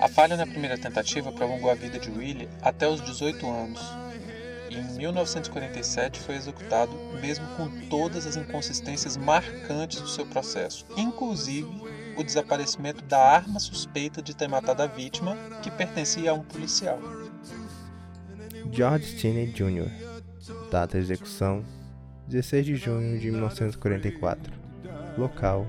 A 0.00 0.08
falha 0.08 0.34
na 0.34 0.46
primeira 0.46 0.78
tentativa 0.78 1.30
prolongou 1.30 1.70
a 1.70 1.74
vida 1.74 1.98
de 1.98 2.10
Willie 2.10 2.48
até 2.62 2.88
os 2.88 3.02
18 3.02 3.46
anos. 3.46 3.80
Em 4.70 4.82
1947 4.96 6.18
foi 6.20 6.36
executado, 6.36 6.90
mesmo 7.20 7.46
com 7.56 7.68
todas 7.90 8.26
as 8.26 8.34
inconsistências 8.34 9.16
marcantes 9.16 10.00
do 10.00 10.08
seu 10.08 10.24
processo, 10.24 10.86
inclusive 10.96 11.68
o 12.16 12.24
desaparecimento 12.24 13.04
da 13.04 13.20
arma 13.20 13.60
suspeita 13.60 14.22
de 14.22 14.34
ter 14.34 14.48
matado 14.48 14.82
a 14.82 14.86
vítima, 14.86 15.36
que 15.62 15.70
pertencia 15.70 16.30
a 16.30 16.34
um 16.34 16.42
policial. 16.42 16.98
George 18.72 19.18
Stinney 19.18 19.48
Jr. 19.48 19.90
Data 20.70 20.96
de 20.96 21.04
execução 21.04 21.62
16 22.26 22.64
de 22.64 22.76
junho 22.76 23.18
de 23.18 23.30
1944. 23.30 24.52
Local: 25.18 25.66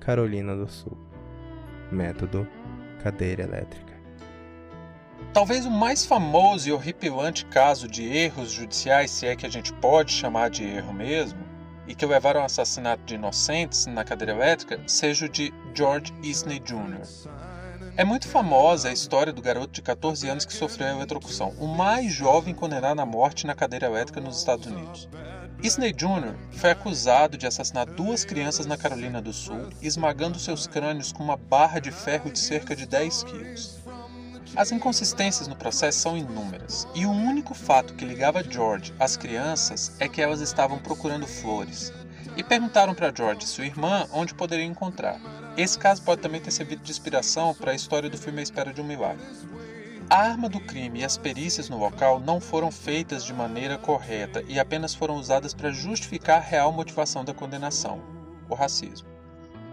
Carolina 0.00 0.56
do 0.56 0.68
Sul. 0.68 0.98
Método: 1.92 2.46
cadeira 3.02 3.44
elétrica. 3.44 3.92
Talvez 5.32 5.64
o 5.64 5.70
mais 5.70 6.04
famoso 6.04 6.68
e 6.68 6.72
horripilante 6.72 7.46
caso 7.46 7.86
de 7.86 8.04
erros 8.04 8.50
judiciais, 8.50 9.12
se 9.12 9.26
é 9.26 9.36
que 9.36 9.46
a 9.46 9.48
gente 9.48 9.72
pode 9.74 10.12
chamar 10.12 10.50
de 10.50 10.64
erro 10.64 10.92
mesmo, 10.92 11.38
e 11.86 11.94
que 11.94 12.04
levaram 12.04 12.40
ao 12.40 12.46
assassinato 12.46 13.04
de 13.04 13.14
inocentes 13.14 13.86
na 13.86 14.04
cadeira 14.04 14.32
elétrica, 14.32 14.80
seja 14.86 15.26
o 15.26 15.28
de 15.28 15.54
George 15.72 16.12
Isney 16.22 16.58
Jr. 16.58 17.00
É 17.96 18.04
muito 18.04 18.26
famosa 18.26 18.88
a 18.88 18.92
história 18.92 19.32
do 19.32 19.40
garoto 19.40 19.72
de 19.72 19.82
14 19.82 20.28
anos 20.28 20.44
que 20.44 20.52
sofreu 20.52 20.88
a 20.88 20.96
eletrocução, 20.96 21.50
o 21.58 21.66
mais 21.66 22.12
jovem 22.12 22.54
condenado 22.54 23.00
à 23.00 23.06
morte 23.06 23.46
na 23.46 23.54
cadeira 23.54 23.86
elétrica 23.86 24.20
nos 24.20 24.38
Estados 24.38 24.66
Unidos. 24.66 25.08
Isney 25.62 25.92
Jr. 25.92 26.34
foi 26.50 26.72
acusado 26.72 27.38
de 27.38 27.46
assassinar 27.46 27.86
duas 27.86 28.24
crianças 28.24 28.66
na 28.66 28.76
Carolina 28.76 29.22
do 29.22 29.32
Sul, 29.32 29.68
esmagando 29.80 30.36
seus 30.36 30.66
crânios 30.66 31.12
com 31.12 31.22
uma 31.22 31.36
barra 31.36 31.78
de 31.78 31.92
ferro 31.92 32.32
de 32.32 32.38
cerca 32.40 32.74
de 32.74 32.84
10 32.84 33.22
quilos. 33.22 33.78
As 34.56 34.72
inconsistências 34.72 35.46
no 35.46 35.54
processo 35.54 36.00
são 36.00 36.16
inúmeras, 36.16 36.88
e 36.96 37.06
o 37.06 37.12
único 37.12 37.54
fato 37.54 37.94
que 37.94 38.04
ligava 38.04 38.42
George 38.42 38.92
às 38.98 39.16
crianças 39.16 39.92
é 40.00 40.08
que 40.08 40.20
elas 40.20 40.40
estavam 40.40 40.80
procurando 40.80 41.28
flores, 41.28 41.92
e 42.36 42.42
perguntaram 42.42 42.92
para 42.92 43.14
George, 43.14 43.46
sua 43.46 43.64
irmã, 43.64 44.08
onde 44.12 44.34
poderiam 44.34 44.68
encontrar. 44.68 45.20
Esse 45.56 45.78
caso 45.78 46.02
pode 46.02 46.20
também 46.20 46.40
ter 46.40 46.50
servido 46.50 46.82
de 46.82 46.90
inspiração 46.90 47.54
para 47.54 47.70
a 47.70 47.74
história 47.74 48.10
do 48.10 48.18
filme 48.18 48.40
A 48.40 48.42
Espera 48.42 48.72
de 48.72 48.80
um 48.80 48.84
Milagre. 48.84 49.24
A 50.12 50.16
arma 50.16 50.46
do 50.46 50.60
crime 50.60 51.00
e 51.00 51.04
as 51.06 51.16
perícias 51.16 51.70
no 51.70 51.78
local 51.78 52.20
não 52.20 52.38
foram 52.38 52.70
feitas 52.70 53.24
de 53.24 53.32
maneira 53.32 53.78
correta 53.78 54.44
e 54.46 54.60
apenas 54.60 54.94
foram 54.94 55.16
usadas 55.16 55.54
para 55.54 55.72
justificar 55.72 56.36
a 56.36 56.44
real 56.44 56.70
motivação 56.70 57.24
da 57.24 57.32
condenação: 57.32 57.98
o 58.46 58.54
racismo. 58.54 59.08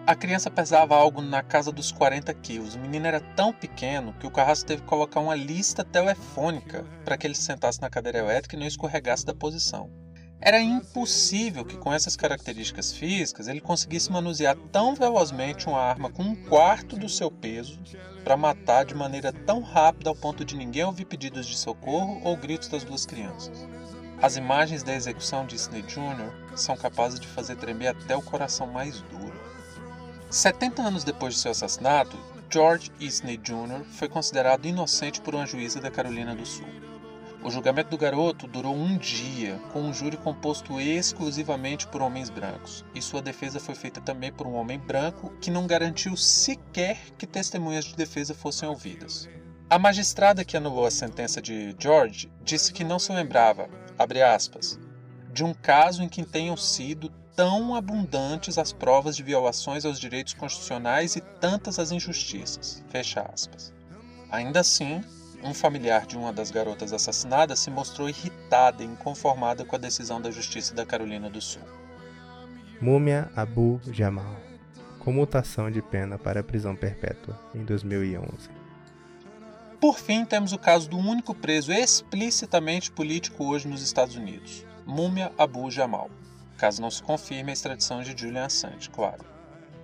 A 0.07 0.15
criança 0.15 0.49
pesava 0.49 0.95
algo 0.95 1.21
na 1.21 1.43
casa 1.43 1.73
dos 1.73 1.91
40 1.91 2.33
quilos. 2.35 2.75
O 2.75 2.79
menino 2.79 3.05
era 3.05 3.19
tão 3.19 3.51
pequeno 3.51 4.13
que 4.13 4.25
o 4.25 4.31
carrasco 4.31 4.65
teve 4.65 4.81
que 4.81 4.87
colocar 4.87 5.19
uma 5.19 5.35
lista 5.35 5.83
telefônica 5.83 6.85
para 7.03 7.17
que 7.17 7.27
ele 7.27 7.35
se 7.35 7.43
sentasse 7.43 7.81
na 7.81 7.89
cadeira 7.89 8.19
elétrica 8.19 8.55
e 8.55 8.59
não 8.59 8.65
escorregasse 8.65 9.25
da 9.25 9.35
posição. 9.35 9.91
Era 10.41 10.61
impossível 10.61 11.65
que, 11.65 11.75
com 11.75 11.91
essas 11.91 12.15
características 12.15 12.93
físicas, 12.93 13.49
ele 13.49 13.59
conseguisse 13.59 14.09
manusear 14.09 14.55
tão 14.71 14.95
velozmente 14.95 15.67
uma 15.67 15.81
arma 15.81 16.09
com 16.09 16.23
um 16.23 16.35
quarto 16.35 16.95
do 16.95 17.09
seu 17.09 17.29
peso 17.29 17.77
para 18.23 18.37
matar 18.37 18.85
de 18.85 18.95
maneira 18.95 19.33
tão 19.33 19.61
rápida 19.61 20.09
ao 20.09 20.15
ponto 20.15 20.45
de 20.45 20.55
ninguém 20.55 20.85
ouvir 20.85 21.05
pedidos 21.05 21.45
de 21.45 21.57
socorro 21.57 22.21
ou 22.23 22.37
gritos 22.37 22.69
das 22.69 22.85
duas 22.85 23.05
crianças. 23.05 23.67
As 24.21 24.37
imagens 24.37 24.81
da 24.81 24.95
execução 24.95 25.45
de 25.45 25.59
Sidney 25.59 25.81
Jr. 25.81 26.31
são 26.55 26.75
capazes 26.75 27.19
de 27.19 27.27
fazer 27.27 27.55
tremer 27.57 27.87
até 27.87 28.15
o 28.15 28.21
coração 28.21 28.67
mais 28.67 29.01
duro. 29.01 29.39
70 30.29 30.81
anos 30.81 31.03
depois 31.03 31.33
de 31.33 31.39
seu 31.41 31.51
assassinato, 31.51 32.17
George 32.49 32.91
Isney 32.99 33.37
Jr. 33.37 33.83
foi 33.91 34.07
considerado 34.07 34.65
inocente 34.65 35.19
por 35.19 35.35
uma 35.35 35.45
juíza 35.45 35.81
da 35.81 35.91
Carolina 35.91 36.33
do 36.33 36.45
Sul. 36.45 36.88
O 37.41 37.49
julgamento 37.49 37.89
do 37.89 37.97
garoto 37.97 38.47
durou 38.47 38.75
um 38.75 38.97
dia, 38.97 39.57
com 39.71 39.81
um 39.81 39.93
júri 39.93 40.17
composto 40.17 40.79
exclusivamente 40.79 41.87
por 41.87 42.01
homens 42.01 42.29
brancos, 42.29 42.83
e 42.93 43.01
sua 43.01 43.21
defesa 43.21 43.61
foi 43.61 43.75
feita 43.75 44.01
também 44.01 44.31
por 44.31 44.45
um 44.45 44.55
homem 44.55 44.77
branco 44.77 45.31
que 45.39 45.49
não 45.49 45.65
garantiu 45.65 46.17
sequer 46.17 46.97
que 47.17 47.25
testemunhas 47.25 47.85
de 47.85 47.95
defesa 47.95 48.33
fossem 48.33 48.67
ouvidas. 48.67 49.29
A 49.69 49.79
magistrada 49.79 50.43
que 50.43 50.57
anulou 50.57 50.85
a 50.85 50.91
sentença 50.91 51.41
de 51.41 51.73
George 51.79 52.29
disse 52.43 52.73
que 52.73 52.83
não 52.83 52.99
se 52.99 53.13
lembrava, 53.13 53.69
aspas, 54.33 54.77
de 55.31 55.43
um 55.43 55.53
caso 55.53 56.03
em 56.03 56.09
que 56.09 56.25
tenham 56.25 56.57
sido 56.57 57.09
tão 57.35 57.73
abundantes 57.73 58.57
as 58.57 58.73
provas 58.73 59.15
de 59.15 59.23
violações 59.23 59.85
aos 59.85 59.97
direitos 59.97 60.33
constitucionais 60.33 61.15
e 61.15 61.21
tantas 61.21 61.79
as 61.79 61.91
injustiças. 61.91 62.83
Fecha 62.89 63.21
aspas. 63.21 63.73
Ainda 64.29 64.59
assim, 64.59 65.01
um 65.43 65.53
familiar 65.53 66.05
de 66.05 66.17
uma 66.17 66.33
das 66.33 66.51
garotas 66.51 66.93
assassinadas 66.93 67.59
se 67.59 67.69
mostrou 67.69 68.09
irritada 68.09 68.83
e 68.83 68.87
inconformada 68.87 69.63
com 69.65 69.75
a 69.75 69.79
decisão 69.79 70.21
da 70.21 70.31
Justiça 70.31 70.73
da 70.73 70.85
Carolina 70.85 71.29
do 71.29 71.41
Sul. 71.41 71.63
Múmia 72.81 73.29
Abu 73.35 73.81
Jamal 73.91 74.49
comutação 74.99 75.71
de 75.71 75.81
pena 75.81 76.19
para 76.19 76.43
prisão 76.43 76.75
perpétua 76.75 77.39
em 77.55 77.63
2011. 77.63 78.49
Por 79.79 79.97
fim, 79.97 80.25
temos 80.25 80.53
o 80.53 80.59
caso 80.59 80.89
do 80.89 80.97
único 80.97 81.33
preso 81.33 81.71
explicitamente 81.71 82.91
político 82.91 83.45
hoje 83.45 83.67
nos 83.67 83.81
Estados 83.81 84.15
Unidos, 84.15 84.65
Múmia 84.85 85.31
Abu 85.37 85.71
Jamal, 85.71 86.11
caso 86.57 86.81
não 86.81 86.91
se 86.91 87.01
confirme 87.01 87.49
a 87.49 87.53
extradição 87.53 88.03
de 88.03 88.15
Julian 88.15 88.45
Assange, 88.45 88.89
claro. 88.89 89.25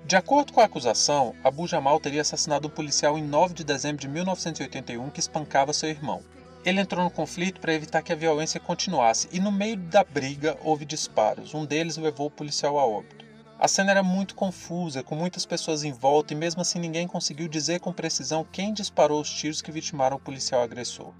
De 0.07 0.15
acordo 0.15 0.53
com 0.53 0.61
a 0.61 0.65
acusação, 0.65 1.33
Abu 1.43 1.65
Jamal 1.65 1.99
teria 1.99 2.21
assassinado 2.21 2.67
um 2.67 2.71
policial 2.71 3.17
em 3.17 3.23
9 3.23 3.55
de 3.55 3.63
dezembro 3.63 3.99
de 3.99 4.07
1981 4.07 5.09
que 5.09 5.19
espancava 5.19 5.73
seu 5.73 5.89
irmão. 5.89 6.21
Ele 6.63 6.79
entrou 6.79 7.03
no 7.03 7.09
conflito 7.09 7.59
para 7.59 7.73
evitar 7.73 8.03
que 8.03 8.13
a 8.13 8.15
violência 8.15 8.59
continuasse 8.59 9.27
e, 9.31 9.39
no 9.39 9.51
meio 9.51 9.75
da 9.75 10.03
briga, 10.03 10.59
houve 10.63 10.85
disparos. 10.85 11.55
Um 11.55 11.65
deles 11.65 11.97
levou 11.97 12.27
o 12.27 12.31
policial 12.31 12.77
a 12.77 12.85
óbito. 12.85 13.25
A 13.57 13.67
cena 13.67 13.89
era 13.89 14.03
muito 14.03 14.35
confusa, 14.35 15.01
com 15.01 15.15
muitas 15.15 15.43
pessoas 15.43 15.83
em 15.83 15.91
volta 15.91 16.33
e, 16.33 16.37
mesmo 16.37 16.61
assim, 16.61 16.77
ninguém 16.77 17.07
conseguiu 17.07 17.47
dizer 17.47 17.79
com 17.79 17.91
precisão 17.91 18.45
quem 18.51 18.75
disparou 18.75 19.19
os 19.19 19.33
tiros 19.33 19.59
que 19.59 19.71
vitimaram 19.71 20.17
o 20.17 20.21
policial 20.21 20.61
agressor. 20.61 21.13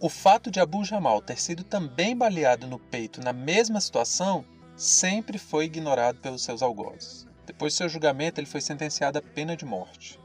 O 0.00 0.08
fato 0.08 0.50
de 0.50 0.58
Abu 0.58 0.84
Jamal 0.84 1.22
ter 1.22 1.40
sido 1.40 1.62
também 1.62 2.16
baleado 2.16 2.66
no 2.66 2.80
peito 2.80 3.22
na 3.22 3.32
mesma 3.32 3.80
situação 3.80 4.44
sempre 4.74 5.38
foi 5.38 5.66
ignorado 5.66 6.18
pelos 6.18 6.42
seus 6.42 6.60
algozes. 6.60 7.29
Depois 7.50 7.72
de 7.72 7.78
seu 7.78 7.88
julgamento, 7.88 8.38
ele 8.38 8.46
foi 8.46 8.60
sentenciado 8.60 9.18
à 9.18 9.22
pena 9.22 9.56
de 9.56 9.64
morte. 9.64 10.20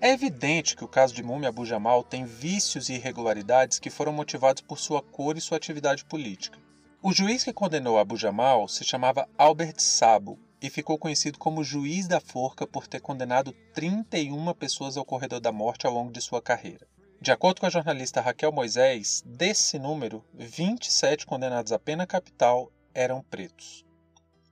É 0.00 0.08
evidente 0.08 0.74
que 0.74 0.82
o 0.82 0.88
caso 0.88 1.14
de 1.14 1.22
Mumi 1.22 1.44
Abu 1.44 1.66
Jamal 1.66 2.02
tem 2.02 2.24
vícios 2.24 2.88
e 2.88 2.94
irregularidades 2.94 3.78
que 3.78 3.90
foram 3.90 4.14
motivados 4.14 4.62
por 4.62 4.78
sua 4.78 5.02
cor 5.02 5.36
e 5.36 5.42
sua 5.42 5.58
atividade 5.58 6.06
política. 6.06 6.58
O 7.02 7.12
juiz 7.12 7.44
que 7.44 7.52
condenou 7.52 7.98
Abu 7.98 8.16
Jamal 8.16 8.66
se 8.66 8.82
chamava 8.82 9.28
Albert 9.36 9.78
Sabo 9.78 10.38
e 10.58 10.70
ficou 10.70 10.96
conhecido 10.96 11.38
como 11.38 11.62
juiz 11.62 12.08
da 12.08 12.18
forca 12.18 12.66
por 12.66 12.86
ter 12.86 13.00
condenado 13.00 13.52
31 13.74 14.54
pessoas 14.54 14.96
ao 14.96 15.04
corredor 15.04 15.40
da 15.40 15.52
morte 15.52 15.86
ao 15.86 15.92
longo 15.92 16.10
de 16.10 16.22
sua 16.22 16.40
carreira. 16.40 16.86
De 17.20 17.30
acordo 17.30 17.60
com 17.60 17.66
a 17.66 17.70
jornalista 17.70 18.22
Raquel 18.22 18.50
Moisés, 18.50 19.22
desse 19.26 19.78
número, 19.78 20.24
27 20.32 21.26
condenados 21.26 21.72
à 21.72 21.78
pena 21.78 22.06
capital 22.06 22.72
eram 22.94 23.20
pretos. 23.20 23.84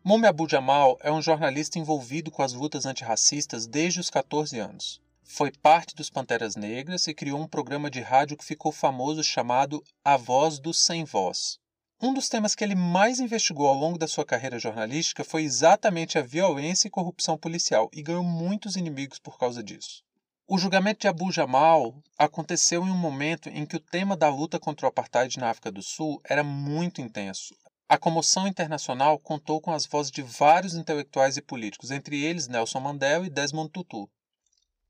Momi 0.05 0.27
Abu 0.27 0.49
Jamal 0.49 0.99
é 1.01 1.13
um 1.13 1.23
jornalista 1.23 1.79
envolvido 1.79 2.29
com 2.29 2.43
as 2.43 2.53
lutas 2.53 2.87
antirracistas 2.87 3.69
desde 3.69 4.01
os 4.01 4.11
14 4.11 4.59
anos. 4.59 5.01
Foi 5.23 5.53
parte 5.53 5.95
dos 5.95 6.11
Panteras 6.11 6.57
Negras 6.57 7.07
e 7.07 7.15
criou 7.15 7.41
um 7.41 7.47
programa 7.47 7.89
de 7.89 8.01
rádio 8.01 8.37
que 8.37 8.45
ficou 8.45 8.73
famoso 8.73 9.23
chamado 9.23 9.81
A 10.05 10.17
Voz 10.17 10.59
do 10.59 10.75
Sem 10.75 11.05
Voz. 11.05 11.57
Um 12.03 12.13
dos 12.13 12.29
temas 12.29 12.57
que 12.57 12.65
ele 12.65 12.75
mais 12.75 13.21
investigou 13.21 13.69
ao 13.69 13.77
longo 13.77 13.97
da 13.97 14.09
sua 14.09 14.25
carreira 14.25 14.59
jornalística 14.59 15.23
foi 15.23 15.45
exatamente 15.45 16.19
a 16.19 16.23
violência 16.23 16.89
e 16.89 16.91
corrupção 16.91 17.39
policial 17.39 17.89
e 17.93 18.03
ganhou 18.03 18.25
muitos 18.25 18.75
inimigos 18.75 19.21
por 19.21 19.39
causa 19.39 19.63
disso. 19.63 20.03
O 20.49 20.59
julgamento 20.59 21.03
de 21.03 21.07
Abu 21.07 21.31
Jamal 21.31 21.95
aconteceu 22.19 22.85
em 22.85 22.91
um 22.91 22.99
momento 22.99 23.49
em 23.51 23.65
que 23.65 23.77
o 23.77 23.81
tema 23.81 24.17
da 24.17 24.29
luta 24.29 24.59
contra 24.59 24.85
o 24.85 24.89
apartheid 24.89 25.39
na 25.39 25.51
África 25.51 25.71
do 25.71 25.81
Sul 25.81 26.21
era 26.29 26.43
muito 26.43 27.01
intenso. 27.01 27.55
A 27.93 27.99
comoção 27.99 28.49
internacional 28.49 29.19
contou 29.19 29.61
com 29.61 29.71
as 29.71 29.85
vozes 29.85 30.11
de 30.11 30.23
vários 30.23 30.75
intelectuais 30.75 31.37
e 31.37 31.43
políticos, 31.43 31.91
entre 31.91 32.25
eles 32.25 32.49
Nelson 32.49 32.81
Mandela 32.81 33.27
e 33.27 33.29
Desmond 33.29 33.69
Tutu. 33.69 34.09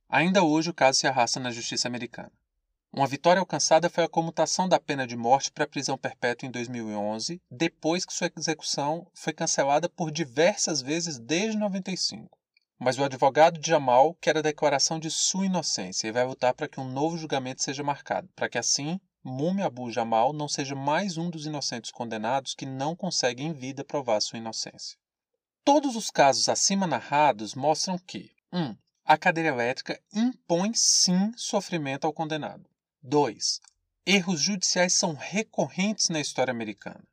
Ainda 0.09 0.45
hoje 0.45 0.71
o 0.71 0.73
caso 0.73 1.01
se 1.01 1.09
arrasta 1.09 1.41
na 1.41 1.51
justiça 1.51 1.89
americana. 1.89 2.31
Uma 2.93 3.09
vitória 3.09 3.41
alcançada 3.41 3.91
foi 3.91 4.05
a 4.05 4.09
comutação 4.09 4.69
da 4.69 4.79
pena 4.79 5.05
de 5.05 5.17
morte 5.17 5.51
para 5.51 5.67
prisão 5.67 5.99
perpétua 5.99 6.47
em 6.47 6.53
2011, 6.53 7.43
depois 7.51 8.05
que 8.05 8.15
sua 8.15 8.31
execução 8.37 9.05
foi 9.13 9.33
cancelada 9.33 9.89
por 9.89 10.13
diversas 10.13 10.81
vezes 10.81 11.19
desde 11.19 11.59
95. 11.59 12.39
Mas 12.79 13.01
o 13.01 13.05
advogado 13.05 13.59
de 13.59 13.69
Jamal 13.69 14.17
quer 14.21 14.39
a 14.39 14.43
declaração 14.43 15.01
de 15.01 15.11
sua 15.11 15.47
inocência 15.47 16.07
e 16.07 16.13
vai 16.13 16.25
lutar 16.25 16.55
para 16.55 16.69
que 16.69 16.79
um 16.79 16.89
novo 16.89 17.19
julgamento 17.19 17.65
seja 17.65 17.83
marcado, 17.83 18.29
para 18.37 18.49
que 18.49 18.59
assim 18.59 19.01
Mumi 19.25 19.63
Abu 19.63 19.89
Jamal 19.89 20.33
não 20.33 20.49
seja 20.49 20.75
mais 20.75 21.17
um 21.17 21.31
dos 21.31 21.47
inocentes 21.47 21.93
condenados 21.93 22.55
que 22.55 22.67
não 22.67 22.97
consegue 22.97 23.45
em 23.45 23.53
vida 23.53 23.85
provar 23.85 24.21
sua 24.21 24.39
inocência. 24.39 24.99
Todos 25.65 25.95
os 25.95 26.11
casos 26.11 26.49
acima 26.49 26.89
narrados 26.89 27.55
mostram 27.55 27.97
que 27.99 28.33
1. 28.53 28.61
Um, 28.61 28.77
a 29.05 29.17
cadeira 29.17 29.51
elétrica 29.51 30.01
impõe 30.13 30.73
sim 30.75 31.33
sofrimento 31.37 32.05
ao 32.05 32.13
condenado. 32.13 32.69
2. 33.01 33.61
Erros 34.05 34.41
judiciais 34.41 34.93
são 34.93 35.15
recorrentes 35.15 36.09
na 36.09 36.19
história 36.19 36.51
americana. 36.51 37.05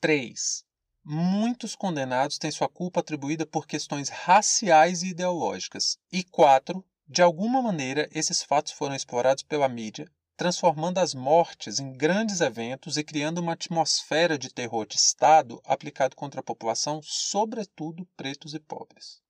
3. 0.00 0.64
Muitos 1.04 1.76
condenados 1.76 2.38
têm 2.38 2.50
sua 2.50 2.68
culpa 2.68 3.00
atribuída 3.00 3.44
por 3.44 3.66
questões 3.66 4.08
raciais 4.08 5.02
e 5.02 5.08
ideológicas. 5.08 5.98
E 6.10 6.24
4. 6.24 6.82
De 7.06 7.20
alguma 7.20 7.60
maneira, 7.60 8.08
esses 8.10 8.42
fatos 8.42 8.72
foram 8.72 8.94
explorados 8.94 9.42
pela 9.42 9.68
mídia 9.68 10.10
transformando 10.38 10.98
as 10.98 11.14
mortes 11.14 11.80
em 11.80 11.92
grandes 11.92 12.40
eventos 12.40 12.96
e 12.96 13.02
criando 13.02 13.38
uma 13.38 13.54
atmosfera 13.54 14.38
de 14.38 14.54
terror 14.54 14.86
de 14.86 14.94
Estado 14.94 15.60
aplicado 15.64 16.14
contra 16.14 16.38
a 16.38 16.44
população, 16.44 17.00
sobretudo 17.02 18.06
pretos 18.16 18.54
e 18.54 18.60
pobres. 18.60 19.20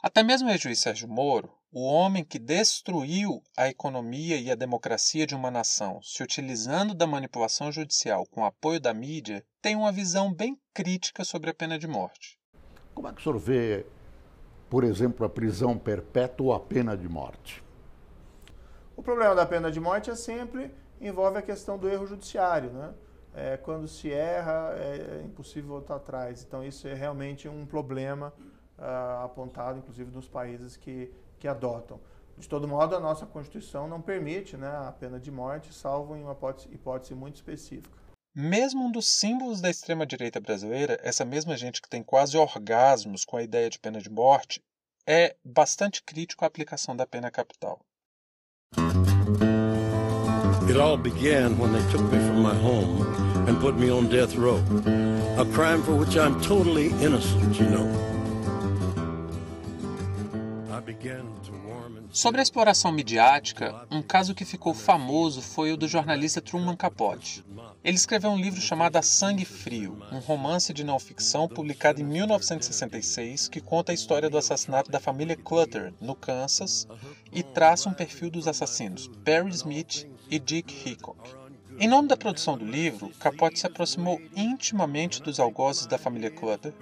Até 0.00 0.22
mesmo 0.22 0.48
o 0.48 0.52
ex-juiz 0.52 0.78
Sérgio 0.78 1.08
Moro, 1.08 1.50
o 1.72 1.82
homem 1.82 2.24
que 2.24 2.38
destruiu 2.38 3.42
a 3.56 3.68
economia 3.68 4.36
e 4.36 4.48
a 4.48 4.54
democracia 4.54 5.26
de 5.26 5.34
uma 5.34 5.50
nação 5.50 6.00
se 6.02 6.22
utilizando 6.22 6.94
da 6.94 7.06
manipulação 7.06 7.72
judicial 7.72 8.24
com 8.26 8.44
apoio 8.44 8.78
da 8.78 8.94
mídia, 8.94 9.44
tem 9.60 9.74
uma 9.74 9.90
visão 9.90 10.32
bem 10.32 10.56
crítica 10.72 11.24
sobre 11.24 11.50
a 11.50 11.54
pena 11.54 11.76
de 11.76 11.88
morte. 11.88 12.38
Como 12.94 13.08
é 13.08 13.12
que 13.12 13.20
o 13.20 13.24
senhor 13.24 13.38
vê, 13.40 13.84
por 14.70 14.84
exemplo, 14.84 15.26
a 15.26 15.28
prisão 15.28 15.76
perpétua 15.76 16.46
ou 16.46 16.52
a 16.52 16.60
pena 16.60 16.96
de 16.96 17.08
morte? 17.08 17.63
O 18.96 19.02
problema 19.02 19.34
da 19.34 19.44
pena 19.44 19.70
de 19.70 19.80
morte 19.80 20.10
é 20.10 20.14
sempre 20.14 20.72
envolve 21.00 21.38
a 21.38 21.42
questão 21.42 21.76
do 21.76 21.88
erro 21.88 22.06
judiciário, 22.06 22.70
né? 22.70 22.94
É, 23.34 23.56
quando 23.56 23.88
se 23.88 24.12
erra, 24.12 24.74
é 24.76 25.22
impossível 25.24 25.70
voltar 25.70 25.96
atrás. 25.96 26.44
Então, 26.46 26.64
isso 26.64 26.86
é 26.86 26.94
realmente 26.94 27.48
um 27.48 27.66
problema 27.66 28.32
uh, 28.78 29.24
apontado, 29.24 29.78
inclusive, 29.78 30.10
nos 30.12 30.28
países 30.28 30.76
que, 30.76 31.12
que 31.40 31.48
adotam. 31.48 31.98
De 32.38 32.48
todo 32.48 32.68
modo, 32.68 32.94
a 32.94 33.00
nossa 33.00 33.26
Constituição 33.26 33.88
não 33.88 34.00
permite 34.00 34.56
né, 34.56 34.68
a 34.68 34.92
pena 34.92 35.18
de 35.18 35.30
morte, 35.32 35.74
salvo 35.74 36.16
em 36.16 36.22
uma 36.22 36.32
hipótese, 36.32 36.68
hipótese 36.72 37.14
muito 37.14 37.36
específica. 37.36 37.96
Mesmo 38.36 38.84
um 38.84 38.90
dos 38.90 39.08
símbolos 39.08 39.60
da 39.60 39.70
extrema-direita 39.70 40.40
brasileira, 40.40 40.98
essa 41.02 41.24
mesma 41.24 41.56
gente 41.56 41.80
que 41.80 41.88
tem 41.88 42.02
quase 42.02 42.36
orgasmos 42.36 43.24
com 43.24 43.36
a 43.36 43.42
ideia 43.42 43.70
de 43.70 43.78
pena 43.78 44.00
de 44.00 44.10
morte, 44.10 44.60
é 45.06 45.36
bastante 45.44 46.02
crítico 46.02 46.44
à 46.44 46.48
aplicação 46.48 46.96
da 46.96 47.06
pena 47.06 47.30
capital. 47.30 47.80
It 50.68 50.76
all 50.76 50.96
began 50.96 51.58
when 51.58 51.72
they 51.72 51.82
took 51.90 52.02
me 52.02 52.18
from 52.18 52.42
my 52.42 52.54
home 52.54 53.02
and 53.46 53.60
put 53.60 53.76
me 53.76 53.90
on 53.90 54.08
death 54.08 54.34
row. 54.36 54.62
A 55.38 55.44
crime 55.52 55.82
for 55.82 55.94
which 55.94 56.16
I'm 56.16 56.40
totally 56.40 56.88
innocent, 57.02 57.58
you 57.60 57.66
know. 57.66 58.13
Sobre 62.14 62.40
a 62.40 62.44
exploração 62.44 62.92
midiática, 62.92 63.88
um 63.90 64.00
caso 64.00 64.36
que 64.36 64.44
ficou 64.44 64.72
famoso 64.72 65.42
foi 65.42 65.72
o 65.72 65.76
do 65.76 65.88
jornalista 65.88 66.40
Truman 66.40 66.76
Capote. 66.76 67.44
Ele 67.82 67.96
escreveu 67.96 68.30
um 68.30 68.40
livro 68.40 68.60
chamado 68.60 68.94
A 68.94 69.02
Sangue 69.02 69.44
Frio, 69.44 70.00
um 70.12 70.20
romance 70.20 70.72
de 70.72 70.84
não 70.84 70.96
ficção 71.00 71.48
publicado 71.48 72.00
em 72.00 72.04
1966 72.04 73.48
que 73.48 73.60
conta 73.60 73.90
a 73.90 73.94
história 73.96 74.30
do 74.30 74.38
assassinato 74.38 74.92
da 74.92 75.00
família 75.00 75.34
Clutter, 75.34 75.92
no 76.00 76.14
Kansas, 76.14 76.86
e 77.32 77.42
traça 77.42 77.88
um 77.88 77.92
perfil 77.92 78.30
dos 78.30 78.46
assassinos 78.46 79.10
Perry 79.24 79.50
Smith 79.50 80.08
e 80.30 80.38
Dick 80.38 80.88
Hickok. 80.88 81.18
Em 81.80 81.88
nome 81.88 82.06
da 82.06 82.16
produção 82.16 82.56
do 82.56 82.64
livro, 82.64 83.10
Capote 83.18 83.58
se 83.58 83.66
aproximou 83.66 84.22
intimamente 84.36 85.20
dos 85.20 85.40
algozes 85.40 85.86
da 85.86 85.98
família 85.98 86.30
Clutter 86.30 86.72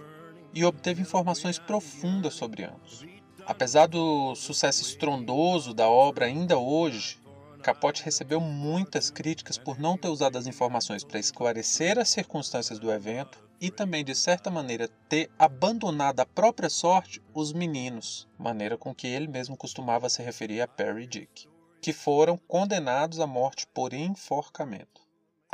e 0.52 0.62
obteve 0.62 1.00
informações 1.00 1.58
profundas 1.58 2.34
sobre 2.34 2.64
ambos. 2.64 3.10
Apesar 3.46 3.86
do 3.86 4.34
sucesso 4.36 4.82
estrondoso 4.82 5.74
da 5.74 5.88
obra 5.88 6.26
ainda 6.26 6.58
hoje, 6.58 7.20
Capote 7.62 8.02
recebeu 8.04 8.40
muitas 8.40 9.08
críticas 9.08 9.56
por 9.56 9.78
não 9.78 9.96
ter 9.96 10.08
usado 10.08 10.36
as 10.36 10.46
informações 10.46 11.04
para 11.04 11.20
esclarecer 11.20 11.98
as 11.98 12.08
circunstâncias 12.08 12.78
do 12.78 12.90
evento 12.90 13.42
e 13.60 13.70
também, 13.70 14.04
de 14.04 14.14
certa 14.16 14.50
maneira, 14.50 14.88
ter 15.08 15.30
abandonado 15.38 16.18
à 16.18 16.26
própria 16.26 16.68
sorte 16.68 17.22
os 17.32 17.52
meninos, 17.52 18.28
maneira 18.36 18.76
com 18.76 18.92
que 18.92 19.06
ele 19.06 19.28
mesmo 19.28 19.56
costumava 19.56 20.08
se 20.08 20.22
referir 20.22 20.60
a 20.60 20.66
Perry 20.66 21.04
e 21.04 21.06
Dick, 21.06 21.48
que 21.80 21.92
foram 21.92 22.36
condenados 22.36 23.20
à 23.20 23.26
morte 23.26 23.66
por 23.68 23.92
enforcamento. 23.92 25.01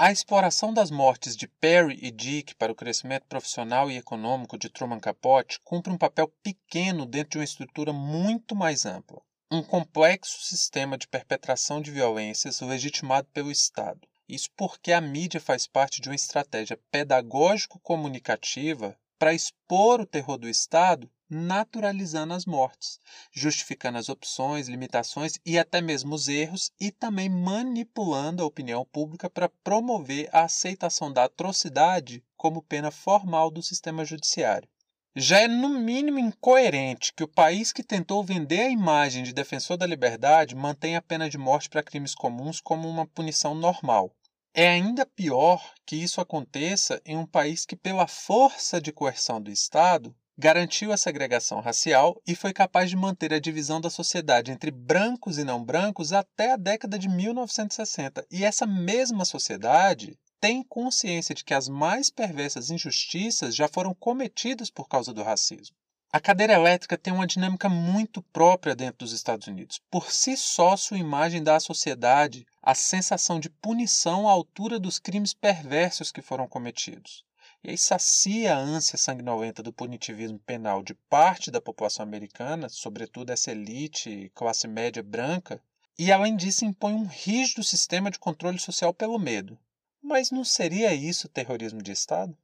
A 0.01 0.13
exploração 0.13 0.73
das 0.73 0.93
mortes 0.93 1.37
de 1.37 1.49
Perry 1.49 1.99
e 2.01 2.13
Dick 2.13 2.55
para 2.55 2.71
o 2.71 2.75
crescimento 2.75 3.27
profissional 3.27 3.91
e 3.91 3.97
econômico 3.97 4.57
de 4.57 4.69
Truman 4.69 5.01
Capote 5.01 5.59
cumpre 5.65 5.93
um 5.93 5.99
papel 5.99 6.33
pequeno 6.41 7.05
dentro 7.05 7.31
de 7.31 7.39
uma 7.39 7.45
estrutura 7.45 7.93
muito 7.93 8.55
mais 8.55 8.87
ampla. 8.87 9.21
Um 9.51 9.61
complexo 9.61 10.41
sistema 10.41 10.97
de 10.97 11.09
perpetração 11.09 11.83
de 11.83 11.91
violências 11.91 12.61
legitimado 12.61 13.27
pelo 13.35 13.51
Estado. 13.51 14.07
Isso 14.29 14.49
porque 14.57 14.93
a 14.93 15.01
mídia 15.01 15.41
faz 15.41 15.67
parte 15.67 16.01
de 16.01 16.09
uma 16.09 16.15
estratégia 16.15 16.79
pedagógico-comunicativa 16.93 18.97
para 19.19 19.35
expor 19.35 20.01
o 20.01 20.07
terror 20.07 20.39
do 20.39 20.49
Estado 20.49 21.11
naturalizando 21.31 22.33
as 22.33 22.47
mortes, 22.47 22.99
justificando 23.33 23.99
as 23.99 24.09
opções, 24.09 24.69
limitações 24.69 25.39
e 25.45 25.59
até 25.59 25.81
mesmo 25.81 26.15
os 26.15 26.29
erros 26.29 26.73
e 26.81 26.91
também 26.91 27.29
manipulando 27.29 28.43
a 28.43 28.47
opinião 28.47 28.85
pública 28.85 29.29
para 29.29 29.51
promover 29.63 30.29
a 30.33 30.45
aceitação 30.45 31.13
da 31.13 31.25
atrocidade 31.25 32.25
como 32.37 32.63
pena 32.63 32.91
formal 32.91 33.51
do 33.51 33.63
sistema 33.63 34.05
judiciário. 34.05 34.69
Já 35.15 35.41
é 35.41 35.49
no 35.49 35.69
mínimo 35.71 36.19
incoerente 36.19 37.13
que 37.13 37.25
o 37.25 37.29
país 37.29 37.73
que 37.73 37.83
tentou 37.83 38.23
vender 38.23 38.61
a 38.61 38.71
imagem 38.71 39.25
de 39.25 39.33
defensor 39.33 39.77
da 39.77 39.87
liberdade 39.87 40.55
mantenha 40.55 40.99
a 40.99 41.03
pena 41.03 41.29
de 41.29 41.37
morte 41.37 41.69
para 41.69 41.83
crimes 41.83 42.15
comuns 42.15 42.61
como 42.61 42.89
uma 42.89 43.07
punição 43.07 43.55
normal. 43.55 44.15
É 44.61 44.67
ainda 44.67 45.07
pior 45.07 45.73
que 45.87 45.95
isso 45.95 46.21
aconteça 46.21 47.01
em 47.07 47.17
um 47.17 47.25
país 47.25 47.65
que, 47.65 47.77
pela 47.77 48.09
força 48.09 48.81
de 48.81 48.91
coerção 48.91 49.41
do 49.41 49.53
Estado, 49.53 50.13
garantiu 50.37 50.91
a 50.91 50.97
segregação 50.97 51.61
racial 51.61 52.21
e 52.27 52.35
foi 52.35 52.53
capaz 52.53 52.91
de 52.91 52.97
manter 52.97 53.33
a 53.33 53.39
divisão 53.39 53.81
da 53.81 53.89
sociedade 53.89 54.51
entre 54.51 54.73
brancos 54.73 55.39
e 55.39 55.45
não 55.45 55.65
brancos 55.65 56.13
até 56.13 56.55
a 56.55 56.57
década 56.57 56.99
de 56.99 57.09
1960. 57.09 58.27
E 58.33 58.45
essa 58.45 58.67
mesma 58.67 59.25
sociedade 59.25 60.19
tem 60.41 60.65
consciência 60.65 61.37
de 61.37 61.45
que 61.45 61.55
as 61.55 61.69
mais 61.69 62.11
perversas 62.11 62.69
injustiças 62.69 63.55
já 63.55 63.69
foram 63.69 63.95
cometidas 63.95 64.71
por 64.71 64.89
causa 64.89 65.15
do 65.15 65.23
racismo. 65.23 65.77
A 66.11 66.21
cadeira 66.21 66.55
elétrica 66.55 66.97
tem 66.97 67.13
uma 67.13 67.27
dinâmica 67.27 67.69
muito 67.69 68.23
própria 68.23 68.75
dentro 68.75 68.99
dos 68.99 69.13
Estados 69.13 69.47
Unidos. 69.47 69.81
Por 69.91 70.11
si 70.11 70.37
só, 70.37 70.77
sua 70.77 70.99
imagem 70.99 71.43
dá 71.43 71.57
à 71.57 71.61
sociedade 71.61 72.47
a 72.63 72.75
sensação 72.75 73.39
de 73.39 73.51
punição 73.51 74.29
à 74.29 74.33
altura 74.33 74.79
dos 74.79 74.99
crimes 74.99 75.35
perversos 75.35 76.11
que 76.11 76.23
foram 76.23 76.49
cometidos 76.49 77.25
e 77.63 77.71
aí 77.71 77.79
sacia 77.79 78.55
a 78.55 78.59
ânsia 78.59 78.97
sanguinolenta 78.97 79.63
do 79.63 79.73
punitivismo 79.73 80.39
penal 80.39 80.83
de 80.83 80.95
parte 80.95 81.51
da 81.51 81.61
população 81.61 82.05
americana, 82.05 82.69
sobretudo 82.69 83.31
essa 83.31 83.51
elite 83.51 84.31
classe 84.35 84.69
média 84.69 85.03
branca, 85.03 85.61
e 85.99 86.13
além 86.13 86.37
disso 86.37 86.65
impõe 86.65 86.95
um 86.95 87.07
rígido 87.07 87.65
sistema 87.65 88.11
de 88.11 88.19
controle 88.19 88.59
social 88.59 88.95
pelo 88.95 89.19
medo. 89.19 89.59
Mas 90.01 90.31
não 90.31 90.45
seria 90.45 90.95
isso 90.95 91.29
terrorismo 91.29 91.83
de 91.83 91.91
Estado? 91.91 92.37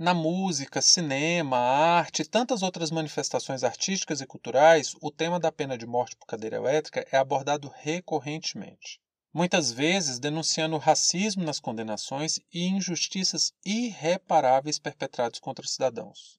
Na 0.00 0.14
música, 0.14 0.82
cinema, 0.82 1.58
arte 1.58 2.22
e 2.22 2.24
tantas 2.24 2.62
outras 2.62 2.90
manifestações 2.90 3.62
artísticas 3.62 4.20
e 4.20 4.26
culturais, 4.26 4.96
o 5.00 5.10
tema 5.10 5.38
da 5.38 5.52
pena 5.52 5.78
de 5.78 5.86
morte 5.86 6.16
por 6.16 6.26
cadeira 6.26 6.56
elétrica 6.56 7.06
é 7.12 7.18
abordado 7.18 7.70
recorrentemente 7.72 8.98
muitas 9.32 9.70
vezes 9.70 10.18
denunciando 10.18 10.76
racismo 10.76 11.44
nas 11.44 11.60
condenações 11.60 12.40
e 12.52 12.66
injustiças 12.66 13.52
irreparáveis 13.64 14.78
perpetrados 14.78 15.38
contra 15.38 15.66
cidadãos. 15.66 16.38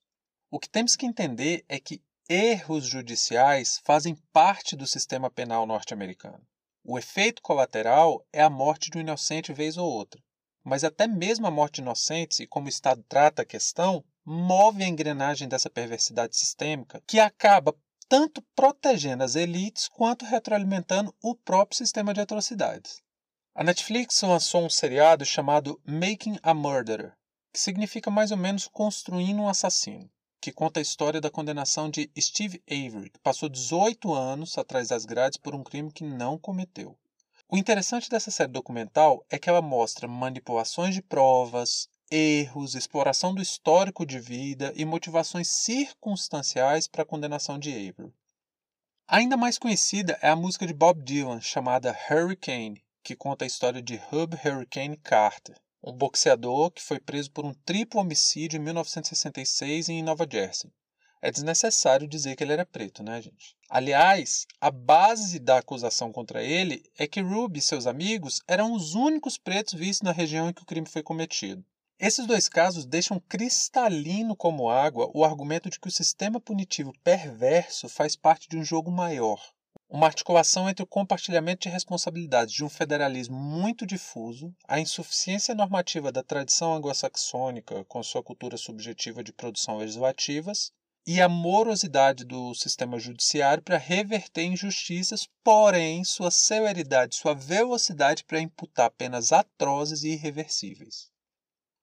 O 0.49 0.59
que 0.59 0.69
temos 0.69 0.95
que 0.95 1.05
entender 1.05 1.63
é 1.69 1.79
que 1.79 2.01
erros 2.27 2.85
judiciais 2.85 3.79
fazem 3.85 4.15
parte 4.33 4.75
do 4.75 4.85
sistema 4.85 5.29
penal 5.29 5.65
norte-americano. 5.65 6.45
O 6.83 6.97
efeito 6.97 7.41
colateral 7.41 8.25
é 8.33 8.41
a 8.41 8.49
morte 8.49 8.89
de 8.89 8.97
um 8.97 9.01
inocente 9.01 9.53
vez 9.53 9.77
ou 9.77 9.89
outra. 9.89 10.21
Mas 10.63 10.83
até 10.83 11.07
mesmo 11.07 11.47
a 11.47 11.51
morte 11.51 11.81
inocentes 11.81 12.39
e 12.39 12.47
como 12.47 12.67
o 12.67 12.69
Estado 12.69 13.03
trata 13.07 13.41
a 13.41 13.45
questão 13.45 14.03
move 14.23 14.83
a 14.83 14.87
engrenagem 14.87 15.47
dessa 15.47 15.69
perversidade 15.69 16.35
sistêmica 16.35 17.01
que 17.07 17.19
acaba 17.19 17.75
tanto 18.07 18.41
protegendo 18.55 19.23
as 19.23 19.35
elites 19.35 19.87
quanto 19.87 20.25
retroalimentando 20.25 21.15
o 21.21 21.33
próprio 21.33 21.77
sistema 21.77 22.13
de 22.13 22.19
atrocidades. 22.19 23.01
A 23.55 23.63
Netflix 23.63 24.21
lançou 24.21 24.65
um 24.65 24.69
seriado 24.69 25.25
chamado 25.25 25.81
Making 25.85 26.37
a 26.43 26.53
Murderer, 26.53 27.13
que 27.53 27.59
significa 27.59 28.11
mais 28.11 28.31
ou 28.31 28.37
menos 28.37 28.67
construindo 28.67 29.41
um 29.41 29.49
assassino, 29.49 30.09
que 30.41 30.51
conta 30.51 30.79
a 30.79 30.81
história 30.81 31.19
da 31.19 31.29
condenação 31.29 31.89
de 31.89 32.11
Steve 32.19 32.61
Avery, 32.69 33.09
que 33.09 33.19
passou 33.19 33.49
18 33.49 34.13
anos 34.13 34.57
atrás 34.57 34.89
das 34.89 35.05
grades 35.05 35.37
por 35.37 35.53
um 35.55 35.63
crime 35.63 35.91
que 35.91 36.03
não 36.03 36.37
cometeu. 36.37 36.97
O 37.53 37.57
interessante 37.57 38.09
dessa 38.09 38.31
série 38.31 38.49
documental 38.49 39.25
é 39.29 39.37
que 39.37 39.49
ela 39.49 39.61
mostra 39.61 40.07
manipulações 40.07 40.95
de 40.95 41.01
provas, 41.01 41.89
erros, 42.09 42.75
exploração 42.75 43.35
do 43.35 43.41
histórico 43.41 44.05
de 44.05 44.17
vida 44.17 44.71
e 44.73 44.85
motivações 44.85 45.49
circunstanciais 45.49 46.87
para 46.87 47.01
a 47.01 47.05
condenação 47.05 47.59
de 47.59 47.71
Avery. 47.71 48.13
Ainda 49.05 49.35
mais 49.35 49.59
conhecida 49.59 50.17
é 50.21 50.29
a 50.29 50.35
música 50.35 50.65
de 50.65 50.73
Bob 50.73 51.03
Dylan 51.03 51.41
chamada 51.41 51.93
Hurricane, 52.09 52.81
que 53.03 53.17
conta 53.17 53.43
a 53.43 53.47
história 53.47 53.81
de 53.81 54.01
Hub 54.09 54.33
Hurricane 54.33 54.95
Carter, 54.95 55.57
um 55.83 55.91
boxeador 55.91 56.71
que 56.71 56.81
foi 56.81 57.01
preso 57.01 57.31
por 57.31 57.43
um 57.43 57.53
triplo 57.53 57.99
homicídio 57.99 58.55
em 58.55 58.63
1966 58.63 59.89
em 59.89 60.01
Nova 60.01 60.25
Jersey. 60.25 60.71
É 61.23 61.29
desnecessário 61.29 62.07
dizer 62.07 62.35
que 62.35 62.43
ele 62.43 62.53
era 62.53 62.65
preto, 62.65 63.03
né, 63.03 63.21
gente? 63.21 63.55
Aliás, 63.69 64.47
a 64.59 64.71
base 64.71 65.37
da 65.37 65.59
acusação 65.59 66.11
contra 66.11 66.43
ele 66.43 66.83
é 66.97 67.05
que 67.05 67.21
Ruby 67.21 67.59
e 67.59 67.61
seus 67.61 67.85
amigos 67.85 68.41
eram 68.47 68.73
os 68.73 68.95
únicos 68.95 69.37
pretos 69.37 69.75
vistos 69.75 70.03
na 70.03 70.11
região 70.11 70.49
em 70.49 70.53
que 70.53 70.63
o 70.63 70.65
crime 70.65 70.87
foi 70.87 71.03
cometido. 71.03 71.63
Esses 71.99 72.25
dois 72.25 72.49
casos 72.49 72.87
deixam 72.87 73.19
cristalino 73.29 74.35
como 74.35 74.67
água 74.67 75.11
o 75.13 75.23
argumento 75.23 75.69
de 75.69 75.79
que 75.79 75.87
o 75.87 75.91
sistema 75.91 76.41
punitivo 76.41 76.91
perverso 77.03 77.87
faz 77.87 78.15
parte 78.15 78.49
de 78.49 78.57
um 78.57 78.63
jogo 78.63 78.89
maior, 78.89 79.39
uma 79.87 80.07
articulação 80.07 80.67
entre 80.67 80.81
o 80.81 80.87
compartilhamento 80.87 81.61
de 81.61 81.69
responsabilidades 81.69 82.51
de 82.51 82.65
um 82.65 82.69
federalismo 82.69 83.37
muito 83.37 83.85
difuso, 83.85 84.51
a 84.67 84.79
insuficiência 84.79 85.53
normativa 85.53 86.11
da 86.11 86.23
tradição 86.23 86.73
anglo-saxônica 86.73 87.85
com 87.85 88.01
sua 88.01 88.23
cultura 88.23 88.57
subjetiva 88.57 89.23
de 89.23 89.31
produção 89.31 89.77
legislativas 89.77 90.71
e 91.05 91.21
a 91.21 91.27
morosidade 91.27 92.23
do 92.23 92.53
sistema 92.53 92.99
judiciário 92.99 93.63
para 93.63 93.77
reverter 93.77 94.43
injustiças, 94.43 95.27
porém 95.43 96.03
sua 96.03 96.31
celeridade, 96.31 97.15
sua 97.15 97.33
velocidade 97.33 98.23
para 98.23 98.39
imputar 98.39 98.91
penas 98.91 99.31
atrozes 99.31 100.03
e 100.03 100.09
irreversíveis. 100.09 101.09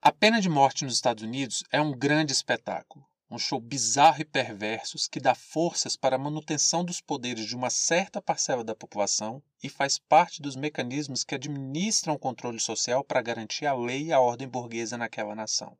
A 0.00 0.12
pena 0.12 0.40
de 0.40 0.48
morte 0.48 0.84
nos 0.84 0.94
Estados 0.94 1.24
Unidos 1.24 1.64
é 1.72 1.80
um 1.80 1.92
grande 1.92 2.32
espetáculo 2.32 3.04
um 3.30 3.38
show 3.38 3.60
bizarro 3.60 4.22
e 4.22 4.24
perverso 4.24 4.96
que 5.10 5.20
dá 5.20 5.34
forças 5.34 5.96
para 5.96 6.16
a 6.16 6.18
manutenção 6.18 6.84
dos 6.84 7.00
poderes 7.00 7.46
de 7.46 7.54
uma 7.54 7.68
certa 7.68 8.22
parcela 8.22 8.64
da 8.64 8.74
população 8.74 9.42
e 9.62 9.68
faz 9.68 9.98
parte 9.98 10.40
dos 10.40 10.56
mecanismos 10.56 11.24
que 11.24 11.34
administram 11.34 12.14
o 12.14 12.18
controle 12.18 12.58
social 12.58 13.04
para 13.04 13.20
garantir 13.20 13.66
a 13.66 13.74
lei 13.74 14.06
e 14.06 14.12
a 14.12 14.20
ordem 14.20 14.48
burguesa 14.48 14.96
naquela 14.96 15.34
nação. 15.34 15.76